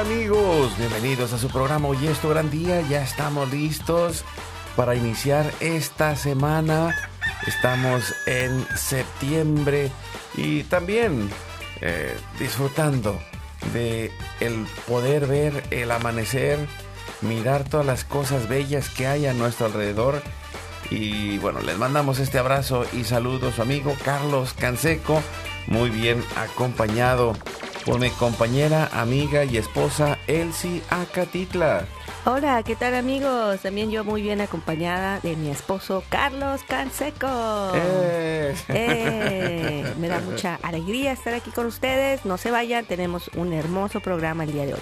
[0.00, 4.24] Amigos, bienvenidos a su programa Hoy es tu gran día, ya estamos listos
[4.74, 6.96] para iniciar esta semana.
[7.46, 9.92] Estamos en septiembre
[10.34, 11.28] y también
[11.82, 13.20] eh, disfrutando
[13.74, 16.58] de el poder ver el amanecer,
[17.20, 20.22] mirar todas las cosas bellas que hay a nuestro alrededor.
[20.90, 25.22] Y bueno, les mandamos este abrazo y saludo a su amigo Carlos Canseco,
[25.66, 27.36] muy bien acompañado
[27.84, 31.86] por mi compañera, amiga y esposa Elsie Acatitla.
[32.24, 33.60] Hola, ¿qué tal amigos?
[33.60, 37.72] También yo muy bien acompañada de mi esposo Carlos Canseco.
[37.74, 38.54] ¡Eh!
[38.68, 39.94] ¡Eh!
[39.98, 42.24] Me da mucha alegría estar aquí con ustedes.
[42.24, 44.80] No se vayan, tenemos un hermoso programa el día de hoy.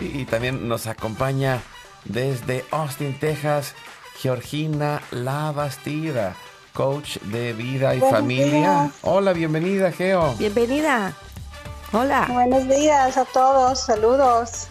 [0.00, 1.60] Y también nos acompaña
[2.04, 3.74] desde Austin, Texas,
[4.20, 6.36] Georgina Labastida,
[6.72, 8.90] coach de vida y familia.
[9.02, 10.34] Hola, bienvenida, Geo.
[10.38, 11.16] Bienvenida.
[11.90, 12.28] Hola.
[12.30, 14.68] Buenos días a todos, saludos.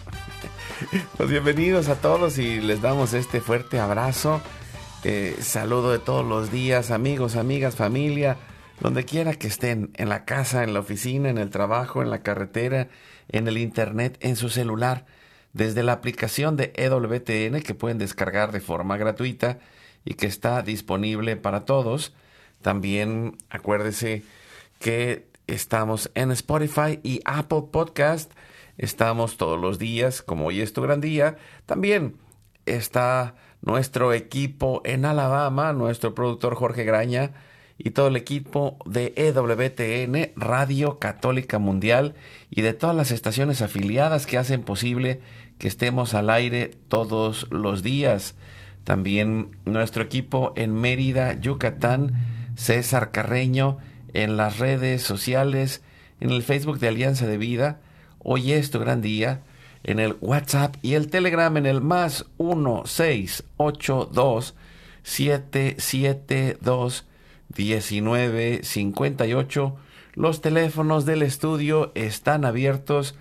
[1.16, 4.40] Pues bienvenidos a todos y les damos este fuerte abrazo.
[5.02, 8.36] Eh, saludo de todos los días, amigos, amigas, familia,
[8.78, 12.22] donde quiera que estén, en la casa, en la oficina, en el trabajo, en la
[12.22, 12.86] carretera,
[13.28, 15.04] en el internet, en su celular,
[15.52, 19.58] desde la aplicación de EWTN que pueden descargar de forma gratuita
[20.04, 22.14] y que está disponible para todos.
[22.62, 24.22] También acuérdese
[24.78, 28.32] que estamos en Spotify y Apple Podcast.
[28.76, 31.36] Estamos todos los días, como hoy es tu gran día.
[31.66, 32.16] También
[32.66, 37.32] está nuestro equipo en Alabama, nuestro productor Jorge Graña
[37.78, 42.14] y todo el equipo de EWTN, Radio Católica Mundial
[42.50, 45.20] y de todas las estaciones afiliadas que hacen posible
[45.58, 48.36] que estemos al aire todos los días.
[48.84, 52.12] También nuestro equipo en Mérida, Yucatán,
[52.56, 53.78] César Carreño,
[54.12, 55.82] en las redes sociales,
[56.20, 57.80] en el Facebook de Alianza de Vida.
[58.18, 59.42] Hoy es tu gran día.
[59.84, 64.56] En el WhatsApp y el Telegram en el más 1682
[65.02, 67.06] 772
[67.56, 69.76] 1958.
[70.14, 73.14] Los teléfonos del estudio están abiertos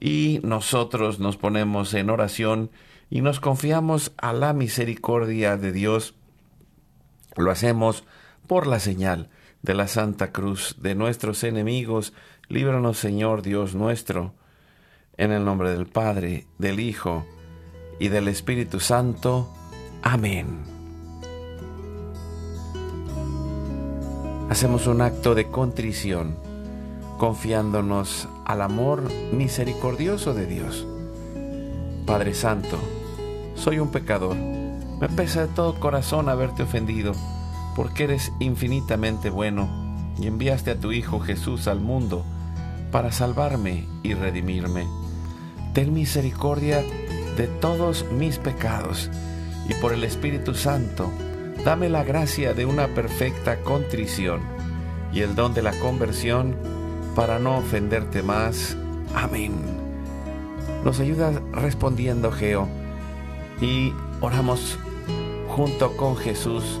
[0.00, 2.70] y nosotros nos ponemos en oración
[3.10, 6.14] y nos confiamos a la misericordia de Dios.
[7.36, 8.04] Lo hacemos
[8.46, 9.28] por la señal
[9.66, 12.14] de la Santa Cruz de nuestros enemigos.
[12.48, 14.32] Líbranos, Señor Dios nuestro,
[15.16, 17.26] en el nombre del Padre, del Hijo
[17.98, 19.52] y del Espíritu Santo.
[20.02, 20.62] Amén.
[24.48, 26.36] Hacemos un acto de contrición,
[27.18, 29.02] confiándonos al amor
[29.32, 30.86] misericordioso de Dios.
[32.06, 32.78] Padre Santo,
[33.56, 34.36] soy un pecador.
[34.36, 37.12] Me pesa de todo corazón haberte ofendido,
[37.76, 39.68] porque eres infinitamente bueno
[40.18, 42.24] y enviaste a tu Hijo Jesús al mundo
[42.90, 44.86] para salvarme y redimirme.
[45.74, 46.82] Ten misericordia
[47.36, 49.10] de todos mis pecados
[49.68, 51.12] y por el Espíritu Santo,
[51.66, 54.40] dame la gracia de una perfecta contrición
[55.12, 56.56] y el don de la conversión
[57.14, 58.74] para no ofenderte más.
[59.14, 59.52] Amén.
[60.82, 62.68] Nos ayuda respondiendo Geo
[63.60, 63.92] y
[64.22, 64.78] oramos
[65.48, 66.80] junto con Jesús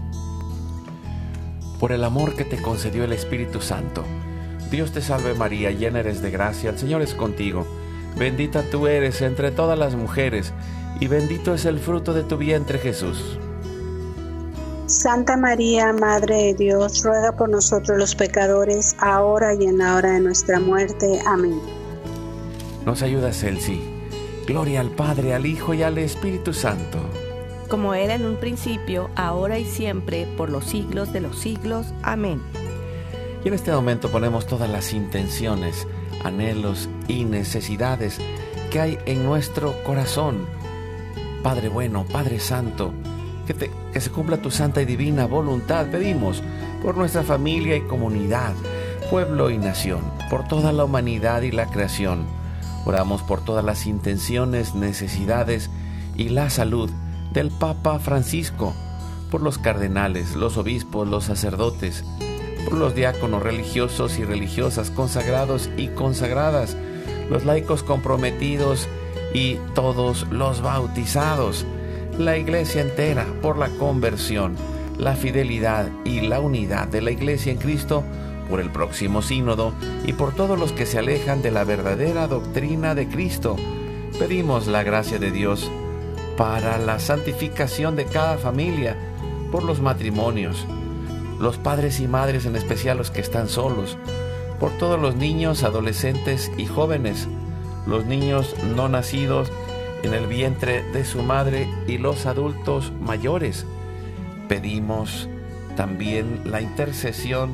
[1.81, 4.03] Por el amor que te concedió el Espíritu Santo,
[4.69, 7.65] Dios te salve María, llena eres de gracia, el Señor es contigo.
[8.19, 10.53] Bendita tú eres entre todas las mujeres,
[10.99, 13.39] y bendito es el fruto de tu vientre Jesús.
[14.85, 20.11] Santa María, Madre de Dios, ruega por nosotros los pecadores, ahora y en la hora
[20.11, 21.19] de nuestra muerte.
[21.25, 21.59] Amén.
[22.85, 23.81] Nos ayuda Celsi.
[24.45, 26.99] Gloria al Padre, al Hijo y al Espíritu Santo.
[27.71, 31.93] Como era en un principio, ahora y siempre, por los siglos de los siglos.
[32.03, 32.41] Amén.
[33.45, 35.87] Y en este momento ponemos todas las intenciones,
[36.21, 38.19] anhelos y necesidades
[38.71, 40.47] que hay en nuestro corazón.
[41.43, 42.91] Padre bueno, Padre Santo,
[43.47, 46.43] que, que, se cumpla tu santa y divina voluntad, pedimos
[46.83, 48.51] por nuestra familia y comunidad,
[49.09, 52.25] pueblo y nación, por toda la humanidad y la creación.
[52.83, 55.69] Oramos por todas las intenciones, necesidades
[56.17, 56.91] y la salud
[57.31, 58.73] del Papa Francisco,
[59.29, 62.03] por los cardenales, los obispos, los sacerdotes,
[62.65, 66.75] por los diáconos religiosos y religiosas consagrados y consagradas,
[67.29, 68.87] los laicos comprometidos
[69.33, 71.65] y todos los bautizados,
[72.17, 74.55] la iglesia entera por la conversión,
[74.97, 78.03] la fidelidad y la unidad de la iglesia en Cristo,
[78.49, 79.73] por el próximo sínodo
[80.05, 83.55] y por todos los que se alejan de la verdadera doctrina de Cristo.
[84.19, 85.71] Pedimos la gracia de Dios
[86.37, 88.95] para la santificación de cada familia,
[89.51, 90.65] por los matrimonios,
[91.39, 93.97] los padres y madres en especial los que están solos,
[94.59, 97.27] por todos los niños, adolescentes y jóvenes,
[97.87, 99.51] los niños no nacidos
[100.03, 103.65] en el vientre de su madre y los adultos mayores.
[104.47, 105.27] Pedimos
[105.75, 107.51] también la intercesión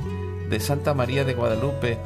[0.49, 1.97] de Santa María de Guadalupe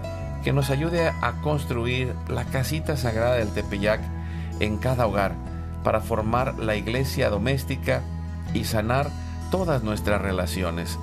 [0.44, 4.02] que nos ayude a construir la casita sagrada del Tepeyac
[4.60, 5.36] en cada hogar
[5.84, 8.02] para formar la iglesia doméstica
[8.54, 9.10] y sanar
[9.50, 10.98] todas nuestras relaciones.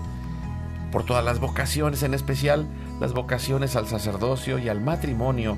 [0.93, 2.67] Por todas las vocaciones, en especial
[3.01, 5.57] las vocaciones al sacerdocio y al matrimonio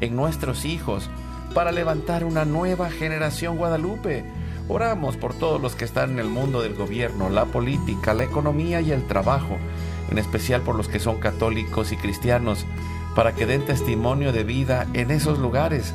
[0.00, 1.10] en nuestros hijos,
[1.54, 4.24] para levantar una nueva generación guadalupe.
[4.68, 8.80] Oramos por todos los que están en el mundo del gobierno, la política, la economía
[8.82, 9.56] y el trabajo,
[10.10, 12.66] en especial por los que son católicos y cristianos,
[13.14, 15.94] para que den testimonio de vida en esos lugares,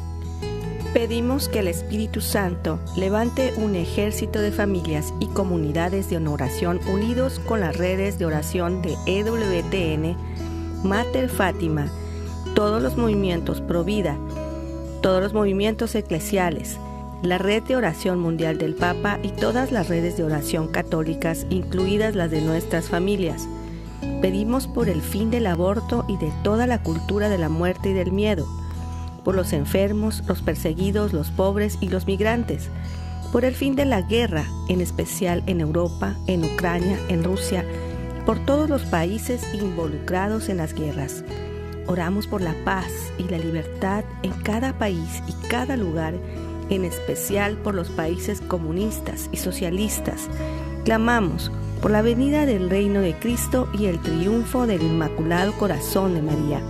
[0.93, 7.39] Pedimos que el Espíritu Santo levante un ejército de familias y comunidades de oración unidos
[7.39, 10.17] con las redes de oración de EWTN,
[10.83, 11.89] Mater Fátima,
[12.55, 14.17] todos los movimientos Provida,
[15.01, 16.77] todos los movimientos eclesiales,
[17.23, 22.15] la red de oración mundial del Papa y todas las redes de oración católicas, incluidas
[22.15, 23.47] las de nuestras familias.
[24.21, 27.93] Pedimos por el fin del aborto y de toda la cultura de la muerte y
[27.93, 28.45] del miedo,
[29.23, 32.69] por los enfermos, los perseguidos, los pobres y los migrantes,
[33.31, 37.65] por el fin de la guerra, en especial en Europa, en Ucrania, en Rusia,
[38.25, 41.23] por todos los países involucrados en las guerras.
[41.87, 46.13] Oramos por la paz y la libertad en cada país y cada lugar,
[46.69, 50.29] en especial por los países comunistas y socialistas.
[50.85, 51.51] Clamamos
[51.81, 56.61] por la venida del reino de Cristo y el triunfo del Inmaculado Corazón de María.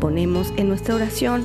[0.00, 1.44] Ponemos en nuestra oración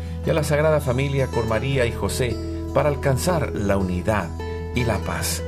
[0.25, 2.35] y a la Sagrada Familia con María y José
[2.73, 4.29] para alcanzar la unidad
[4.75, 5.43] y la paz.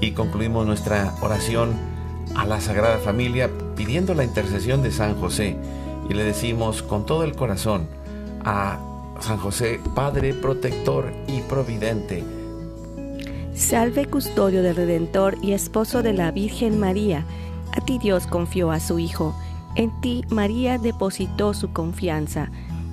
[0.00, 1.72] Y concluimos nuestra oración
[2.36, 5.56] a la Sagrada Familia pidiendo la intercesión de San José
[6.08, 7.88] y le decimos con todo el corazón
[8.44, 8.78] a
[9.20, 12.24] San José, Padre protector y providente.
[13.54, 17.24] Salve custodio del Redentor y esposo de la Virgen María.
[17.76, 19.34] A ti Dios confió a su Hijo.
[19.74, 22.50] En ti María depositó su confianza.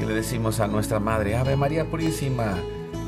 [0.00, 2.58] y le decimos a nuestra Madre, Ave María Purísima,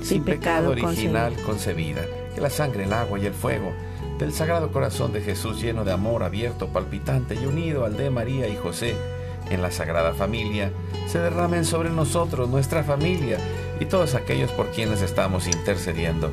[0.02, 2.02] sin, pecado, original concebida,
[2.34, 3.72] que la sangre, el agua y el fuego
[4.18, 8.48] del Sagrado Corazón de Jesús lleno de amor, abierto, palpitante y unido al de María
[8.48, 8.96] y José,
[9.50, 10.72] en la Sagrada Familia,
[11.06, 13.38] se derramen sobre nosotros, nuestra familia
[13.80, 16.30] y todos aquellos por quienes estamos intercediendo,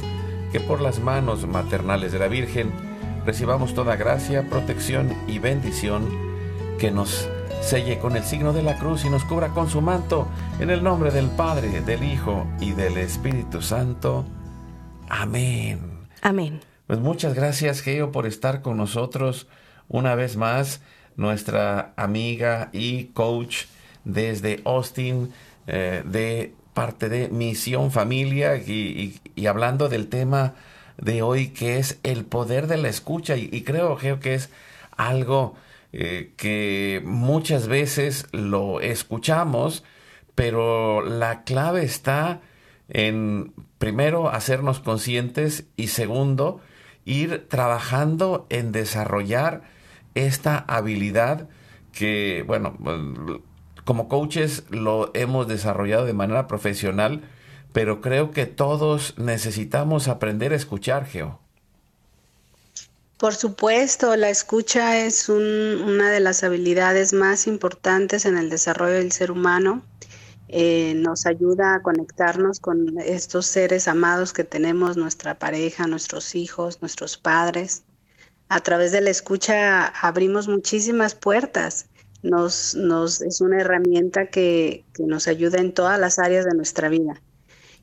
[0.52, 2.72] que por las manos maternales de la Virgen
[3.26, 6.10] recibamos toda gracia, protección y bendición,
[6.80, 7.30] que nos
[7.62, 10.28] selle con el signo de la cruz y nos cubra con su manto,
[10.60, 14.26] en el nombre del Padre, del Hijo y del Espíritu Santo.
[15.10, 16.08] Amén.
[16.22, 16.62] Amén.
[16.88, 19.48] Pues muchas gracias, Geo, por estar con nosotros
[19.88, 20.82] una vez más
[21.16, 23.66] nuestra amiga y coach
[24.04, 25.32] desde Austin,
[25.68, 30.54] eh, de parte de Misión Familia, y, hablando del tema
[30.98, 34.50] de hoy que es el poder de la escucha, y, creo, que es
[34.96, 35.56] algo
[35.98, 39.86] eh, que muchas veces lo escuchamos,
[40.36, 42.42] pero la clave está
[42.90, 46.60] en, primero, hacernos conscientes y segundo,
[47.06, 49.62] ir trabajando en desarrollar
[50.16, 51.48] esta habilidad
[51.94, 52.76] que, bueno,
[53.86, 57.22] como coaches lo hemos desarrollado de manera profesional,
[57.72, 61.45] pero creo que todos necesitamos aprender a escuchar, Geo.
[63.18, 69.12] Por supuesto, la escucha es una de las habilidades más importantes en el desarrollo del
[69.12, 69.84] ser humano.
[70.48, 76.82] Eh, nos ayuda a conectarnos con estos seres amados que tenemos, nuestra pareja, nuestros hijos,
[76.82, 77.84] nuestros padres
[78.50, 81.88] a través de la escucha abrimos muchísimas puertas.
[82.22, 87.22] Nos, nos, es una herramienta que, nos ayuda en todas las áreas de nuestra vida.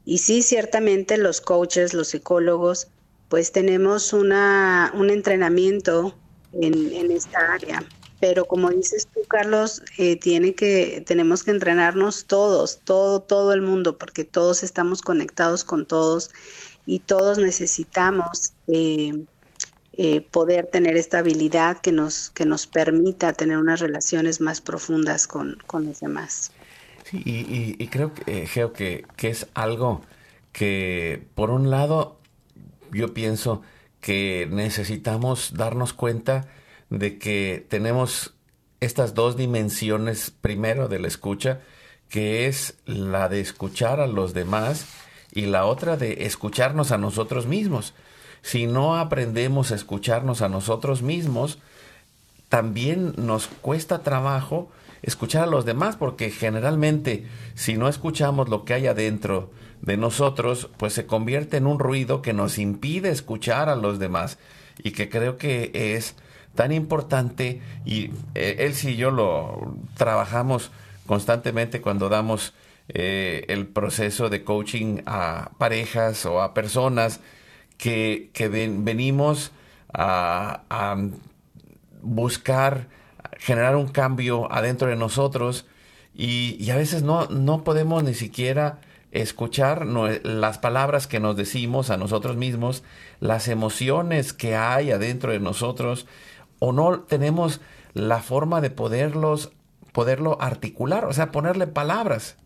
[0.04, 2.88] Y sí, ciertamente los coaches, los psicólogos,
[3.32, 6.14] pues tenemos una, un entrenamiento
[6.52, 7.82] en, esta área.
[8.20, 13.62] Pero como dices tú, Carlos, eh, tiene que, tenemos que entrenarnos todos, todo, todo el
[13.62, 16.28] mundo, porque todos estamos conectados con todos
[16.84, 19.24] y todos necesitamos eh,
[19.94, 25.26] eh, poder tener esta habilidad que nos, que nos permita tener unas relaciones más profundas
[25.26, 26.52] con, los demás.
[27.10, 30.02] Sí, y, creo eh, que, que es algo
[30.52, 32.18] que, por un lado,
[32.92, 33.62] yo pienso
[34.00, 36.46] que necesitamos darnos cuenta
[36.90, 38.34] de que tenemos
[38.80, 41.60] estas dos dimensiones, primero de la escucha,
[42.08, 44.86] que es la de escuchar a los demás
[45.32, 47.94] y la otra de escucharnos a nosotros mismos.
[48.42, 51.58] Si no aprendemos a escucharnos a nosotros mismos,
[52.48, 54.70] también nos cuesta trabajo
[55.00, 59.50] escuchar a los demás, porque generalmente si no escuchamos lo que hay adentro
[59.82, 64.38] de nosotros, pues se convierte en un ruido que nos impide escuchar a los demás
[64.82, 66.14] y que creo que es
[66.54, 70.70] tan importante y eh, él sí y yo lo trabajamos
[71.06, 72.54] constantemente cuando damos
[72.88, 77.20] eh, el proceso de coaching a parejas o a personas
[77.76, 78.30] que,
[78.78, 79.50] venimos
[79.92, 80.96] a, a
[82.02, 82.86] buscar
[83.38, 85.66] generar un cambio adentro de nosotros
[86.14, 88.80] y, a veces no, no podemos ni siquiera
[89.12, 92.82] escuchar las palabras que nos decimos a nosotros mismos,
[93.20, 96.06] las emociones que hay adentro de nosotros,
[96.58, 97.60] o no tenemos
[97.94, 99.52] la forma de poderlos,
[99.92, 102.36] poderlo articular, o sea, ponerle palabras.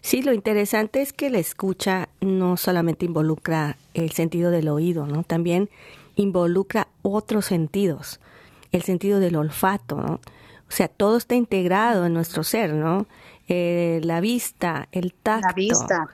[0.00, 5.24] Sí, lo interesante es que la escucha no solamente involucra el sentido del oído, ¿no?
[5.24, 5.68] También
[6.14, 8.20] involucra otros sentidos,
[8.70, 10.20] el sentido del olfato, ¿no?
[10.68, 13.06] O sea, todo está integrado en nuestro ser, ¿no?
[13.48, 15.48] Eh, la vista, el tacto.
[15.48, 16.08] La vista.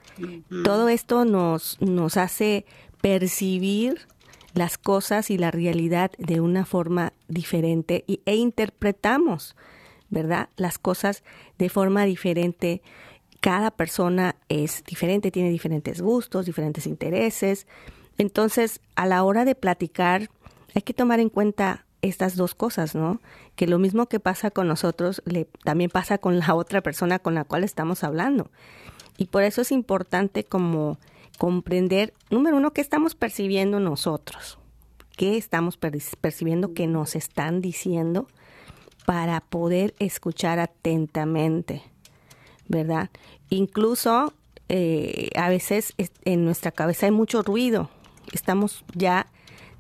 [0.65, 2.65] Todo esto nos, nos hace
[3.01, 4.07] percibir
[4.55, 9.57] las cosas y la realidad de una forma diferente y, e interpretamos,
[10.09, 10.49] ¿verdad?
[10.57, 11.23] Las cosas
[11.59, 12.83] de forma diferente.
[13.41, 17.67] Cada persona es diferente, tiene diferentes gustos, diferentes intereses.
[18.19, 20.29] Entonces, a la hora de platicar,
[20.75, 23.21] hay que tomar en cuenta estas dos cosas, ¿no?
[23.57, 27.35] Que lo mismo que pasa con nosotros, le, también pasa con la otra persona con
[27.35, 28.51] la cual estamos hablando.
[29.17, 30.99] Y por eso es importante como
[31.39, 34.59] comprender, número uno, qué estamos percibiendo nosotros,
[35.17, 38.29] qué estamos percibiendo que nos están diciendo
[39.07, 41.83] para poder escuchar atentamente,
[42.69, 43.11] ¿verdad?
[43.49, 44.33] Incluso
[44.69, 47.91] eh, a veces en nuestra cabeza hay mucho ruido,
[48.33, 49.27] estamos ya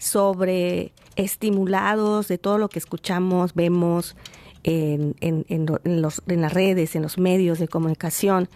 [0.00, 4.16] sobre estimulados de todo lo que escuchamos, vemos
[4.64, 8.48] en, en, en, los, en las redes, en los medios de comunicación,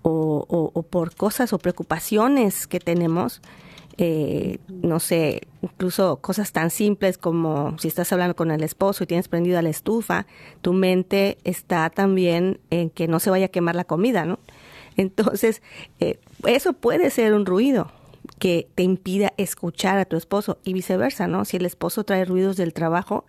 [0.00, 3.42] o, o, por cosas o preocupaciones que tenemos,
[3.98, 9.06] eh, no sé, incluso cosas tan simples como si estás hablando con el esposo y
[9.06, 10.26] tienes prendida la estufa,
[10.62, 14.38] tu mente está también en que no se vaya a quemar la comida, ¿no?
[14.96, 15.60] Entonces,
[16.00, 17.90] eh, eso puede ser un ruido,
[18.38, 21.44] que te impida escuchar a tu esposo y viceversa, ¿no?
[21.44, 23.24] Si el esposo trae ruidos del trabajo,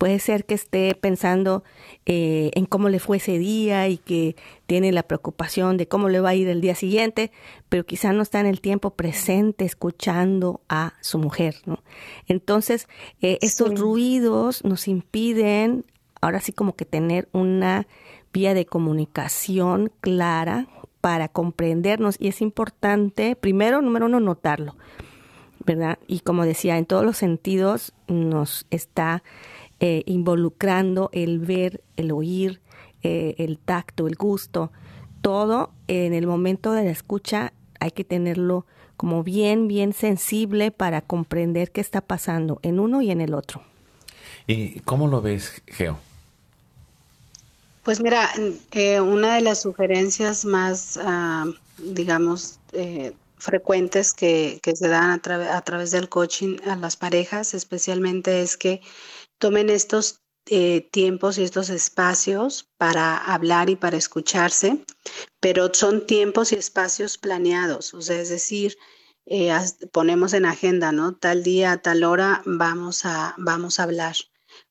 [0.00, 1.62] puede ser que esté pensando
[2.06, 4.34] eh, en cómo le fue ese día y que
[4.66, 7.30] tiene la preocupación de cómo le va a ir el día siguiente,
[7.68, 11.82] pero quizá no está en el tiempo presente escuchando a su mujer, ¿no?
[12.28, 12.88] Entonces,
[13.20, 15.84] eh, estos ruidos nos impiden
[16.22, 17.86] ahora sí como que tener una
[18.32, 20.66] vía de comunicación clara
[21.00, 24.76] para comprendernos y es importante, primero, número uno, notarlo,
[25.64, 25.98] ¿verdad?
[26.06, 29.22] Y como decía, en todos los sentidos nos está
[29.80, 32.60] eh, involucrando el ver, el oír,
[33.02, 34.72] eh, el tacto, el gusto,
[35.22, 41.00] todo en el momento de la escucha hay que tenerlo como bien, bien sensible para
[41.00, 43.62] comprender qué está pasando en uno y en el otro.
[44.46, 45.98] ¿Y cómo lo ves, Geo?
[47.82, 48.30] Pues mira,
[48.72, 51.46] eh, una de las sugerencias más, ah,
[51.78, 58.42] digamos, eh, frecuentes que, se dan a, a, través del coaching a las parejas, especialmente
[58.42, 58.82] es que
[59.38, 64.84] tomen estos eh, tiempos y estos espacios para hablar y para escucharse,
[65.40, 68.76] pero son tiempos y espacios planeados, o sea, es decir,
[69.92, 71.14] ponemos en agenda, ¿no?
[71.16, 74.16] Tal día, tal hora vamos a, vamos a hablar,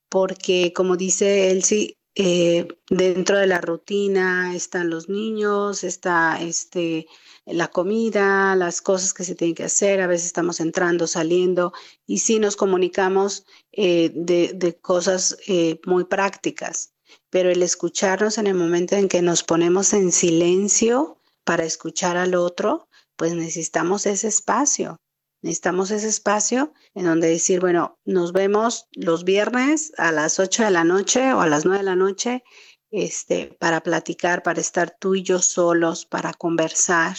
[0.09, 7.07] porque como dice Elsie, eh, dentro de la rutina están los niños, está este,
[7.45, 11.71] la comida, las cosas que se tienen que hacer, a veces estamos entrando, saliendo
[12.05, 16.93] y sí nos comunicamos eh, de, cosas eh, muy prácticas,
[17.29, 22.35] pero el escucharnos en el momento en que nos ponemos en silencio para escuchar al
[22.35, 24.97] otro, pues necesitamos ese espacio.
[25.41, 30.71] Necesitamos ese espacio en donde decir, bueno, nos vemos los viernes a las 8 de
[30.71, 32.43] la noche o a las 9 de la noche
[32.91, 37.15] este, para platicar, para estar tú y yo solos, para conversar,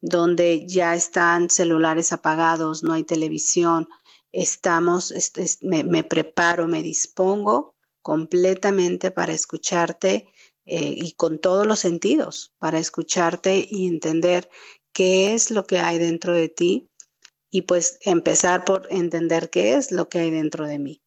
[0.00, 3.88] donde ya están celulares apagados, no hay televisión,
[4.32, 10.26] estamos, este, me, preparo, me dispongo completamente para escucharte
[10.64, 14.50] eh, y con todos los sentidos, para escucharte y entender
[14.92, 16.90] qué es lo que hay dentro de ti
[17.52, 21.02] y pues empezar por entender qué es lo que hay dentro de mí.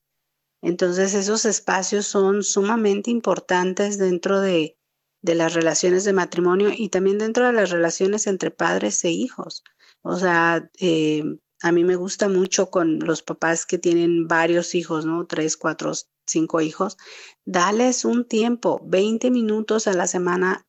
[0.62, 4.78] Entonces esos espacios son sumamente importantes dentro de,
[5.24, 9.64] las relaciones de matrimonio y también dentro de las relaciones entre padres e hijos.
[10.04, 11.24] O sea, eh,
[11.64, 15.26] a mí me gusta mucho con los papás que tienen varios hijos, ¿no?
[15.26, 15.94] Tres, cuatro,
[16.28, 16.96] cinco hijos.
[17.44, 20.68] Dales un tiempo, 20 minutos a la semana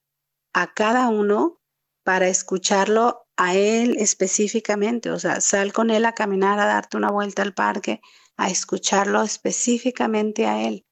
[0.54, 1.60] a cada uno
[2.02, 7.11] para escucharlo a él específicamente, o sea, sal con él a caminar, a darte una
[7.11, 8.01] vuelta al parque,
[8.37, 10.87] a escucharlo específicamente a él,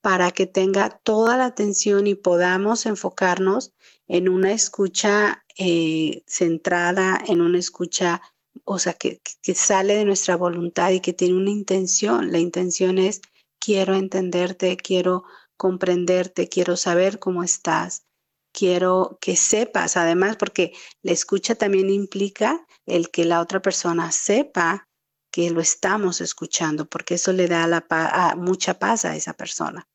[0.00, 3.72] para que tenga toda la atención y podamos enfocarnos
[4.08, 8.20] en una escucha eh, centrada, en una escucha,
[8.64, 12.32] o sea, que, que sale de nuestra voluntad y que tiene una intención.
[12.32, 13.20] La intención es,
[13.58, 15.24] quiero entenderte, quiero
[15.56, 18.04] comprenderte, quiero saber cómo estás,
[18.52, 24.88] quiero que sepas, además, porque la escucha también implica el que la otra persona sepa
[25.30, 29.88] que lo estamos escuchando, porque eso le da la mucha paz a esa persona.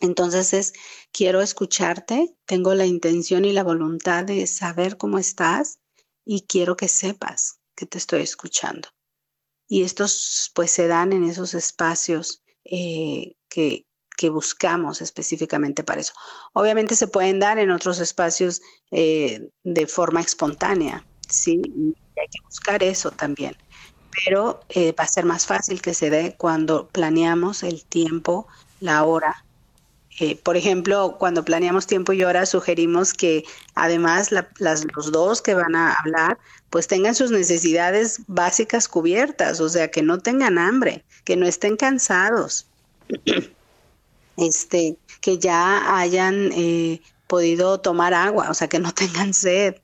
[0.00, 0.72] Entonces es,
[1.12, 5.80] quiero escucharte, tengo la intención y la voluntad de saber cómo estás
[6.24, 8.88] y quiero que sepas que te estoy escuchando.
[9.68, 13.87] Y estos pues se dan en esos espacios eh, que,
[14.18, 16.12] que buscamos específicamente para eso.
[16.52, 21.62] Obviamente se pueden dar en otros espacios eh, de forma espontánea, ¿sí?
[21.64, 23.56] Y hay que buscar eso también.
[24.24, 28.48] Pero eh, va a ser más fácil que se dé cuando planeamos el tiempo,
[28.80, 29.44] la hora.
[30.18, 33.44] Eh, por ejemplo, cuando planeamos tiempo y hora, sugerimos que
[33.76, 36.38] además los dos que van a hablar,
[36.70, 41.76] pues tengan sus necesidades básicas cubiertas, o sea, que no tengan hambre, que no estén
[41.76, 42.66] cansados.
[44.38, 49.76] este, que ya hayan eh, podido tomar agua, o sea, que no tengan sed.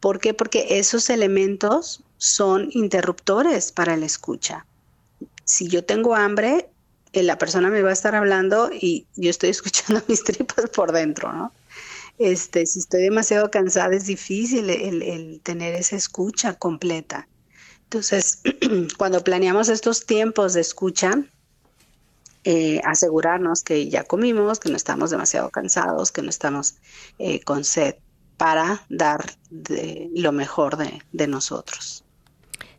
[0.00, 0.34] ¿Por qué?
[0.34, 4.66] Porque esos elementos son interruptores para la escucha.
[5.44, 6.70] Si yo tengo hambre,
[7.12, 10.92] eh, la persona me va a estar hablando y yo estoy escuchando mis tripas por
[10.92, 11.52] dentro, ¿no?
[12.18, 17.26] Este, si estoy demasiado cansada es difícil el, el tener esa escucha completa.
[17.84, 18.42] Entonces,
[18.98, 21.24] cuando planeamos estos tiempos de escucha,
[22.44, 26.76] eh, asegurarnos que ya comimos, que no estamos demasiado cansados, que no estamos
[27.18, 27.96] eh, con sed
[28.38, 32.04] para dar lo mejor de, nosotros.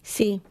[0.02, 0.42] Sí,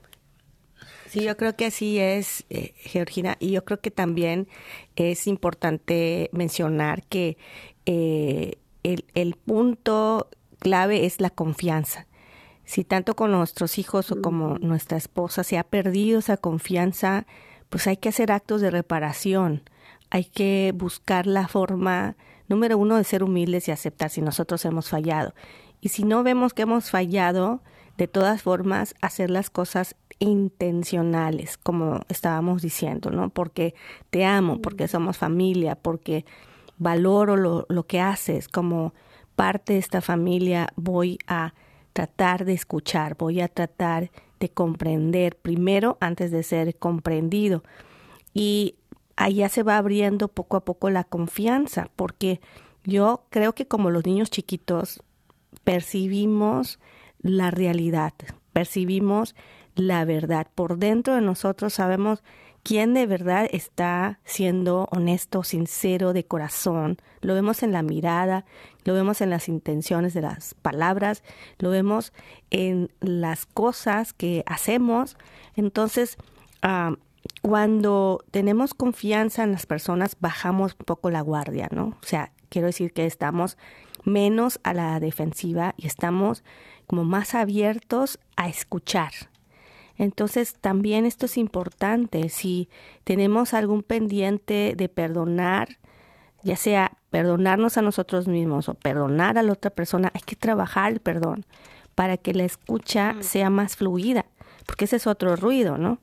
[1.08, 4.46] Sí, yo creo que así es, eh, Georgina, y yo creo que también
[4.94, 7.36] es importante mencionar que
[7.84, 10.28] el, el, punto
[10.60, 12.06] clave es la confianza.
[12.64, 17.26] Si tanto con nuestros hijos o como nuestra esposa se ha perdido esa confianza,
[17.70, 19.62] pues hay que hacer actos de reparación,
[20.10, 22.16] hay que buscar la forma,
[22.48, 25.34] número uno, de ser humildes y aceptar si nosotros hemos fallado.
[25.80, 27.62] Y si no vemos que hemos fallado,
[27.96, 33.30] de todas formas, hacer las cosas intencionales, como estábamos diciendo, ¿no?
[33.30, 33.74] Porque
[34.10, 36.24] te amo, porque somos familia, porque
[36.76, 38.94] valoro lo, lo que haces, como
[39.36, 41.54] parte de esta familia voy a
[41.92, 47.62] tratar de escuchar, voy a tratar de comprender primero antes de ser comprendido.
[48.34, 48.76] Y
[49.16, 52.40] allá se va abriendo poco a poco la confianza, porque
[52.84, 55.02] yo creo que como los niños chiquitos
[55.62, 56.80] percibimos
[57.20, 58.14] la realidad,
[58.52, 59.36] percibimos
[59.74, 60.48] la verdad.
[60.54, 62.22] Por dentro de nosotros sabemos
[62.62, 66.98] quién de verdad está siendo honesto, sincero, de corazón.
[67.20, 68.44] Lo vemos en la mirada,
[68.84, 71.22] lo vemos en las intenciones de las palabras,
[71.58, 72.12] lo vemos
[72.50, 75.16] en las cosas que hacemos.
[75.56, 76.16] Entonces,
[76.62, 76.94] ah,
[77.42, 81.96] cuando tenemos confianza en las personas, bajamos un poco la guardia, ¿no?
[82.02, 83.56] O sea, quiero decir que estamos
[84.04, 86.42] menos a la defensiva y estamos
[86.86, 89.12] como más abiertos a escuchar,
[90.00, 92.30] entonces, también esto es importante.
[92.30, 92.70] Si
[93.04, 95.76] tenemos algún pendiente de perdonar,
[96.42, 100.90] ya sea perdonarnos a nosotros mismos o perdonar a la otra persona, hay que trabajar
[100.90, 101.44] el perdón
[101.94, 103.22] para que la escucha mm.
[103.22, 104.24] sea más fluida,
[104.64, 105.98] porque ese es otro ruido, ¿no?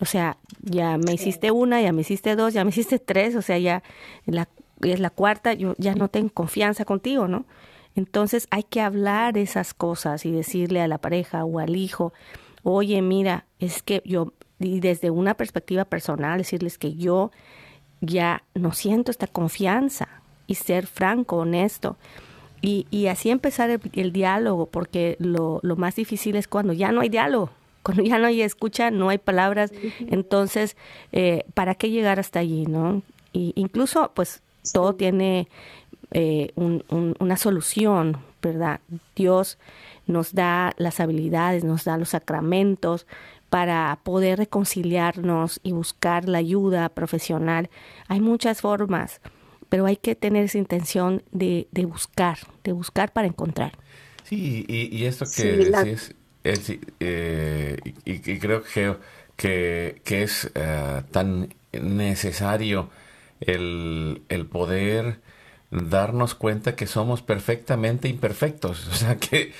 [0.00, 3.42] O sea, ya me hiciste una, ya me hiciste dos, ya me hiciste tres, o
[3.42, 3.84] sea, ya
[4.24, 4.48] la,
[4.82, 7.46] es la cuarta, yo ya no tengo confianza contigo, ¿no?
[7.94, 12.12] Entonces hay que hablar esas cosas y decirle a la pareja o al hijo,
[12.68, 17.30] oye, mira, es que yo, y desde una perspectiva personal, decirles que yo
[18.00, 20.08] ya no siento esta confianza
[20.48, 21.96] y ser franco, honesto.
[22.60, 27.02] Y, y así empezar el, diálogo, porque lo, lo, más difícil es cuando ya no
[27.02, 27.50] hay diálogo,
[27.84, 29.72] cuando ya no hay escucha, no hay palabras.
[30.00, 30.76] Entonces,
[31.12, 33.02] eh, ¿para qué llegar hasta allí, no?
[33.32, 35.46] Y incluso, pues, todo tiene
[36.10, 38.80] eh, una solución, ¿verdad?
[39.14, 39.58] Dios
[40.06, 43.06] nos da las habilidades, nos da los sacramentos
[43.50, 47.70] para poder reconciliarnos y buscar la ayuda profesional.
[48.08, 49.20] Hay muchas formas,
[49.68, 53.72] pero hay que tener esa intención de, de buscar, de buscar para encontrar.
[54.24, 56.14] Sí, y, esto que decís,
[57.00, 58.96] eh, y, creo que,
[59.36, 62.90] que, que es eh, tan necesario
[63.40, 65.20] el, el poder
[65.70, 69.52] darnos cuenta que somos perfectamente imperfectos, o sea, que,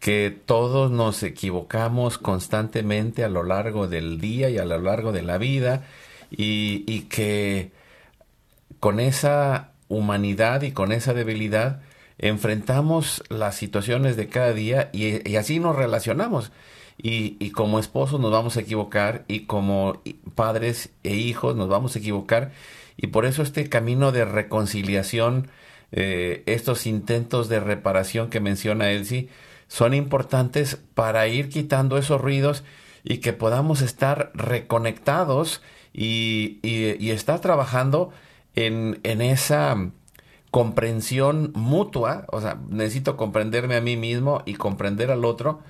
[0.00, 5.22] que todos nos equivocamos constantemente a lo largo del día y a lo largo de
[5.22, 5.84] la vida
[6.30, 7.72] y, y que
[8.80, 11.80] con esa humanidad y con esa debilidad
[12.18, 16.52] enfrentamos las situaciones de cada día y, y así nos relacionamos.
[16.96, 20.00] Y, y, como esposos nos vamos a equivocar y como
[20.36, 22.52] padres e hijos nos vamos a equivocar
[22.96, 25.48] y por eso este camino de reconciliación,
[25.92, 29.28] eh, estos intentos de reparación que menciona Elsie,
[29.68, 32.64] son importantes para ir quitando esos ruidos
[33.02, 38.12] y que podamos estar reconectados y, y, y estar trabajando
[38.54, 39.90] en, en esa
[40.50, 45.60] comprensión mutua, o sea, necesito comprenderme a mí mismo y comprender al otro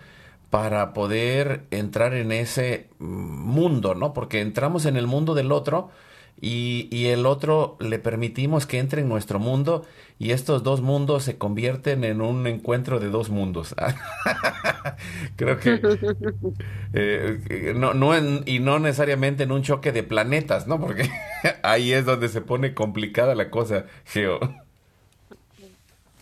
[0.50, 4.12] para poder entrar en ese mundo, ¿no?
[4.12, 5.90] Porque entramos en el mundo del otro
[6.40, 9.86] y, y, el otro le permitimos que entre en nuestro mundo
[10.18, 13.74] y estos dos mundos se convierten en un encuentro de dos mundos.
[15.36, 15.80] Creo que
[16.92, 20.80] eh, no, no en, y no necesariamente en un choque de planetas, ¿no?
[20.80, 21.08] Porque
[21.62, 24.40] ahí es donde se pone complicada la cosa, Geo.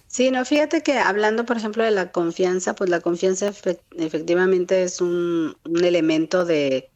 [0.06, 3.50] Sí, no, fíjate que hablando, por ejemplo, de la confianza, pues la confianza
[3.96, 6.90] efectivamente es un, un elemento de,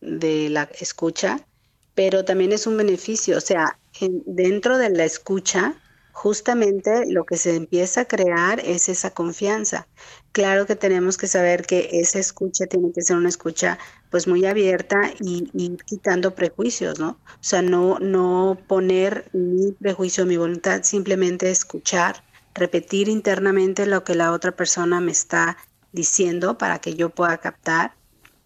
[0.00, 1.46] de la escucha
[1.94, 5.74] pero también es un beneficio, o sea, en, dentro de la escucha,
[6.12, 9.88] justamente lo que se empieza a crear es esa confianza.
[10.32, 13.78] Claro que tenemos que saber que esa escucha tiene que ser una escucha
[14.10, 17.10] pues muy abierta y, y quitando prejuicios, ¿no?
[17.10, 24.14] O sea, no, no poner mi prejuicio, mi voluntad, simplemente escuchar, repetir internamente lo que
[24.14, 25.56] la otra persona me está
[25.92, 27.94] diciendo para que yo pueda captar.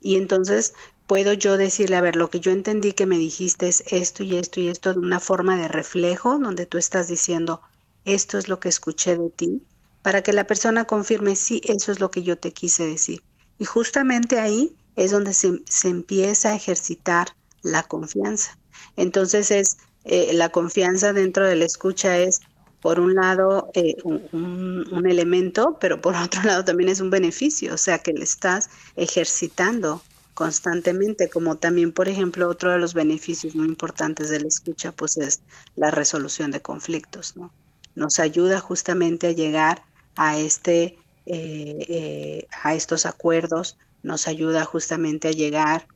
[0.00, 0.74] Y entonces
[1.08, 4.36] puedo yo decirle, a ver, lo que yo entendí que me dijiste es esto y
[4.36, 7.62] esto y esto de una forma de reflejo, donde tú estás diciendo,
[8.04, 9.62] esto es lo que escuché de ti,
[10.02, 13.22] para que la persona confirme, sí, eso es lo que yo te quise decir.
[13.58, 17.28] Y justamente ahí es donde se, empieza a ejercitar
[17.62, 18.58] la confianza.
[18.96, 22.40] Entonces es eh, la confianza dentro de la escucha es,
[22.82, 27.72] por un lado, eh, un, un, elemento, pero por otro lado también es un beneficio,
[27.72, 30.02] o sea que le estás ejercitando
[30.38, 35.16] constantemente, como también, por ejemplo, otro de los beneficios muy importantes de la escucha, pues
[35.16, 35.40] es
[35.74, 37.52] la resolución de conflictos, ¿no?
[37.96, 39.82] Nos ayuda justamente a llegar
[40.14, 40.96] a este,
[41.26, 45.88] eh, eh, a estos acuerdos, nos ayuda justamente a llegar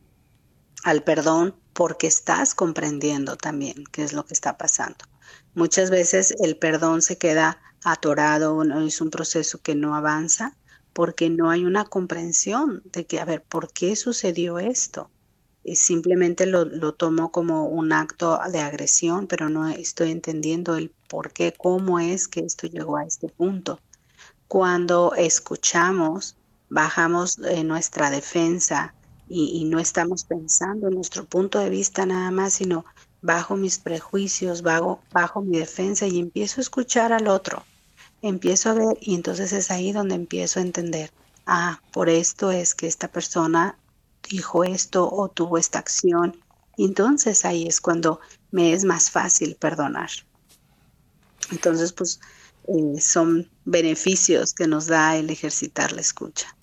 [0.83, 5.05] al perdón porque estás comprendiendo también qué es lo que está pasando.
[5.55, 10.57] Muchas veces el perdón se queda atorado, es un proceso que no avanza
[10.93, 15.11] porque no hay una comprensión de que, a ver, ¿por qué sucedió esto?
[15.65, 20.91] Y simplemente lo, lo tomo como un acto de agresión, pero no estoy entendiendo el
[21.09, 23.79] por qué, cómo es que esto llegó a este punto.
[24.49, 26.37] Cuando escuchamos,
[26.69, 28.95] bajamos nuestra defensa
[29.29, 32.85] y, y no estamos pensando en nuestro punto de vista nada más, sino
[33.23, 37.65] bajo mis prejuicios, bajo, bajo mi defensa y empiezo a escuchar al otro
[38.23, 41.11] empiezo a ver y entonces es ahí donde empiezo a entender,
[41.47, 43.77] ah, por esto es que esta persona
[44.31, 46.37] dijo esto o tuvo esta acción.
[46.79, 50.11] Entonces ahí es cuando me es más fácil perdonar.
[51.51, 52.21] Entonces, pues
[52.69, 56.57] eh, son beneficios que nos da el ejercitar la escucha.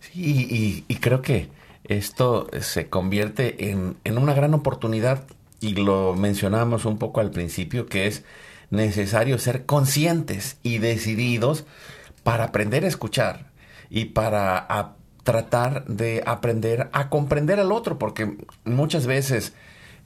[0.00, 1.48] Sí, y, creo que
[1.84, 5.24] esto se convierte en, en una gran oportunidad
[5.60, 8.22] y lo mencionamos un poco al principio, que es
[8.70, 11.64] necesario ser conscientes y decididos
[12.22, 13.50] para aprender a escuchar
[13.90, 19.54] y para tratar de aprender a comprender al otro, porque muchas veces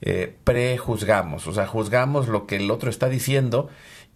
[0.01, 3.69] eh, prejuzgamos, o sea, juzgamos lo que el otro está diciendo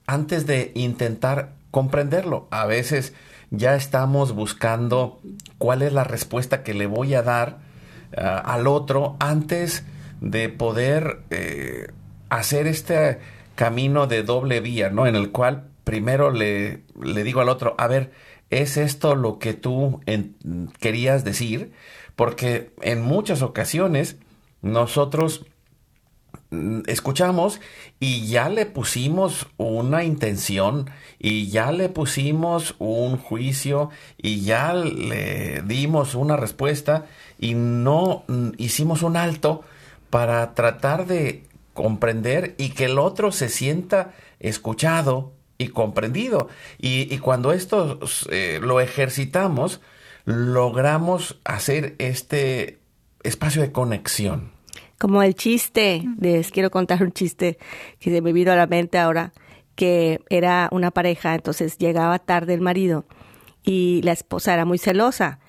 [0.08, 2.48] antes de intentar comprenderlo.
[2.52, 3.14] A veces
[3.52, 5.20] ya estamos buscando
[5.58, 7.60] cuál es la respuesta que le voy a dar
[8.18, 9.84] uh, al otro antes
[10.22, 11.88] de poder eh,
[12.30, 13.20] hacer este
[13.56, 15.08] camino de doble vía, ¿no?
[15.08, 18.12] En el cual primero le, le digo al otro, a ver,
[18.50, 20.36] ¿es esto lo que tú en,
[20.80, 21.72] querías decir?
[22.16, 24.18] Porque en muchas ocasiones
[24.62, 25.46] nosotros
[26.52, 27.60] mm, escuchamos
[28.00, 30.89] y ya le pusimos una intención
[31.20, 37.06] y ya le pusimos un juicio y ya le dimos una respuesta
[37.39, 39.63] y no mm, hicimos un alto
[40.10, 46.50] para tratar de comprender y que el otro se sienta escuchado y comprendido.
[46.80, 49.82] Y, y cuando esto eh, lo ejercitamos,
[50.26, 52.80] logramos hacer este
[53.24, 54.52] espacio de conexión.
[55.00, 57.58] Como el chiste, les quiero contar un chiste
[58.00, 59.34] que se me vino a la mente ahora,
[59.76, 63.06] que era una pareja, entonces llegaba tarde el marido
[63.64, 65.40] y la esposa era muy celosa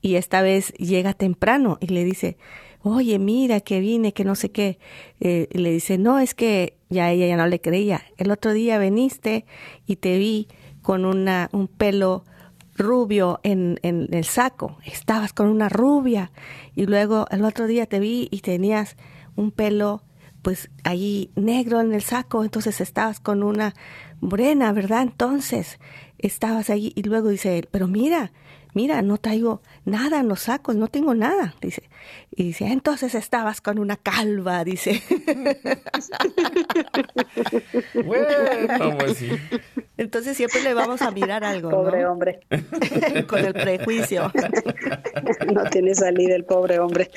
[0.00, 2.36] y esta vez llega temprano y le dice,
[2.82, 4.78] oye, mira que vine, que no sé qué.
[5.20, 8.02] Eh, le dice, no, es que ya ella ya no le creía.
[8.16, 9.44] El otro día viniste
[9.86, 10.48] y te vi
[10.82, 12.24] con una, un pelo
[12.76, 14.78] rubio en, en el saco.
[14.84, 16.30] Estabas con una rubia.
[16.74, 18.96] Y luego el otro día te vi y tenías
[19.36, 20.02] un pelo
[20.42, 23.74] pues ahí negro en el saco, entonces estabas con una
[24.20, 25.02] morena, ¿verdad?
[25.02, 25.78] Entonces
[26.18, 28.32] estabas ahí y luego dice pero mira,
[28.78, 31.82] mira, no traigo nada en los sacos, no tengo nada, dice.
[32.30, 35.02] Y dice, entonces estabas con una calva, dice.
[38.04, 39.30] bueno, pues sí.
[39.96, 41.70] Entonces siempre le vamos a mirar algo.
[41.70, 42.38] Pobre hombre.
[43.26, 44.30] con el prejuicio.
[45.52, 47.10] no tiene salida el pobre hombre.